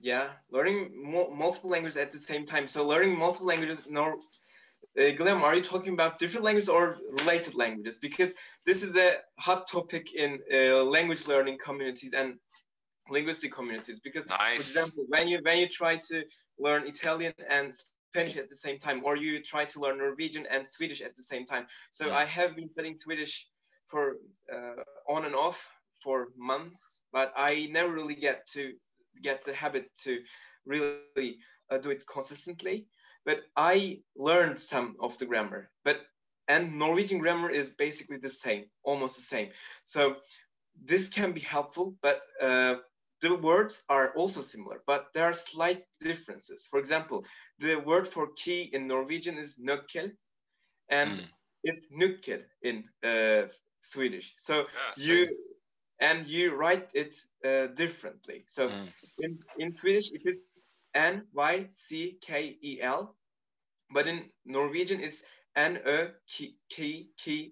[0.01, 4.17] Yeah learning multiple languages at the same time so learning multiple languages nor
[4.99, 7.99] uh, are you talking about different languages or related languages?
[7.99, 8.33] Because
[8.65, 12.35] this is a hot topic in uh, language learning communities and
[13.09, 14.01] linguistic communities.
[14.01, 14.39] Because, nice.
[14.39, 16.23] for example, when you when you try to
[16.59, 17.73] learn Italian and
[18.13, 21.23] Spanish at the same time, or you try to learn Norwegian and Swedish at the
[21.23, 21.67] same time.
[21.91, 22.17] So yeah.
[22.17, 23.47] I have been studying Swedish
[23.87, 24.17] for
[24.53, 25.65] uh, on and off
[26.03, 28.73] for months, but I never really get to
[29.21, 30.19] get the habit to
[30.65, 31.37] really
[31.69, 32.87] uh, do it consistently.
[33.25, 36.01] But I learned some of the grammar, but
[36.47, 39.49] and Norwegian grammar is basically the same, almost the same.
[39.83, 40.15] So
[40.83, 42.75] this can be helpful, but uh,
[43.21, 46.67] the words are also similar, but there are slight differences.
[46.69, 47.25] For example,
[47.59, 50.11] the word for key in Norwegian is nøkkel,
[50.89, 51.25] and mm.
[51.63, 53.47] it's nyckel in uh,
[53.81, 54.33] Swedish.
[54.37, 54.65] So
[54.97, 55.37] yeah, you
[56.01, 58.43] and you write it uh, differently.
[58.47, 58.87] So mm.
[59.19, 60.41] in, in Swedish, it is
[60.93, 63.15] N Y C K E L,
[63.93, 65.23] but in Norwegian, it's
[65.55, 66.09] N O
[66.69, 67.51] K K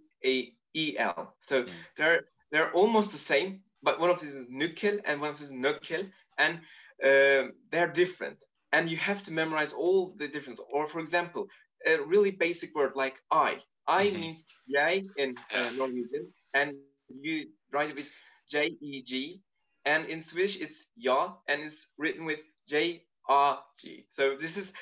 [0.73, 1.35] E L.
[1.39, 1.69] So mm.
[1.95, 2.21] they're
[2.51, 5.53] they're almost the same, but one of them is nukkel and one of them is
[5.53, 6.55] nukkel, and
[7.03, 8.37] uh, they're different.
[8.71, 10.59] And you have to memorize all the difference.
[10.71, 11.47] Or for example,
[11.85, 13.59] a really basic word like I.
[13.87, 14.21] I mm-hmm.
[14.21, 16.73] means jeg in uh, Norwegian, and
[17.09, 18.11] you write it with
[18.49, 19.41] J E G,
[19.85, 24.05] and in Swedish it's ja, and it's written with J R G.
[24.09, 24.73] So this is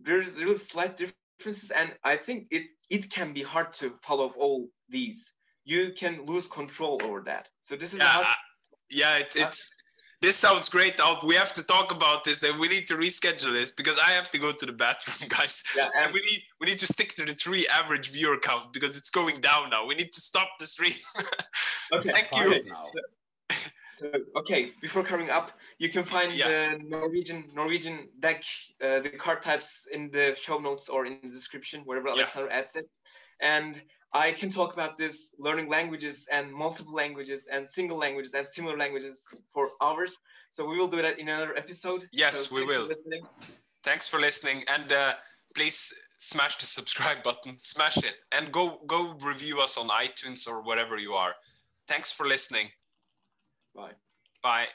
[0.00, 4.68] there's there's slight differences, and I think it it can be hard to follow all
[4.88, 5.32] these.
[5.64, 7.48] You can lose control over that.
[7.60, 8.36] So this is yeah, hard-
[8.90, 9.70] yeah, it, it's
[10.20, 10.98] this sounds great.
[10.98, 11.22] Alp.
[11.22, 14.30] We have to talk about this, and we need to reschedule this because I have
[14.32, 15.62] to go to the bathroom, guys.
[15.76, 18.72] Yeah, and, and we need we need to stick to the three average viewer count
[18.72, 19.86] because it's going down now.
[19.86, 20.94] We need to stop the stream.
[21.92, 22.64] okay, thank you.
[23.98, 26.48] So, okay, before coming up, you can find yeah.
[26.48, 28.44] the Norwegian Norwegian deck,
[28.82, 32.58] uh, the card types in the show notes or in the description, wherever Alexander yeah.
[32.58, 32.88] adds it.
[33.40, 33.82] And
[34.12, 38.76] I can talk about this learning languages and multiple languages and single languages and similar
[38.76, 40.16] languages for hours.
[40.50, 42.04] So we will do that in another episode.
[42.12, 42.88] Yes, so we will.
[43.84, 44.64] Thanks for listening.
[44.68, 45.14] And uh,
[45.54, 50.62] please smash the subscribe button, smash it, and go go review us on iTunes or
[50.62, 51.34] whatever you are.
[51.86, 52.68] Thanks for listening.
[53.74, 53.92] Bye.
[54.42, 54.68] Bye.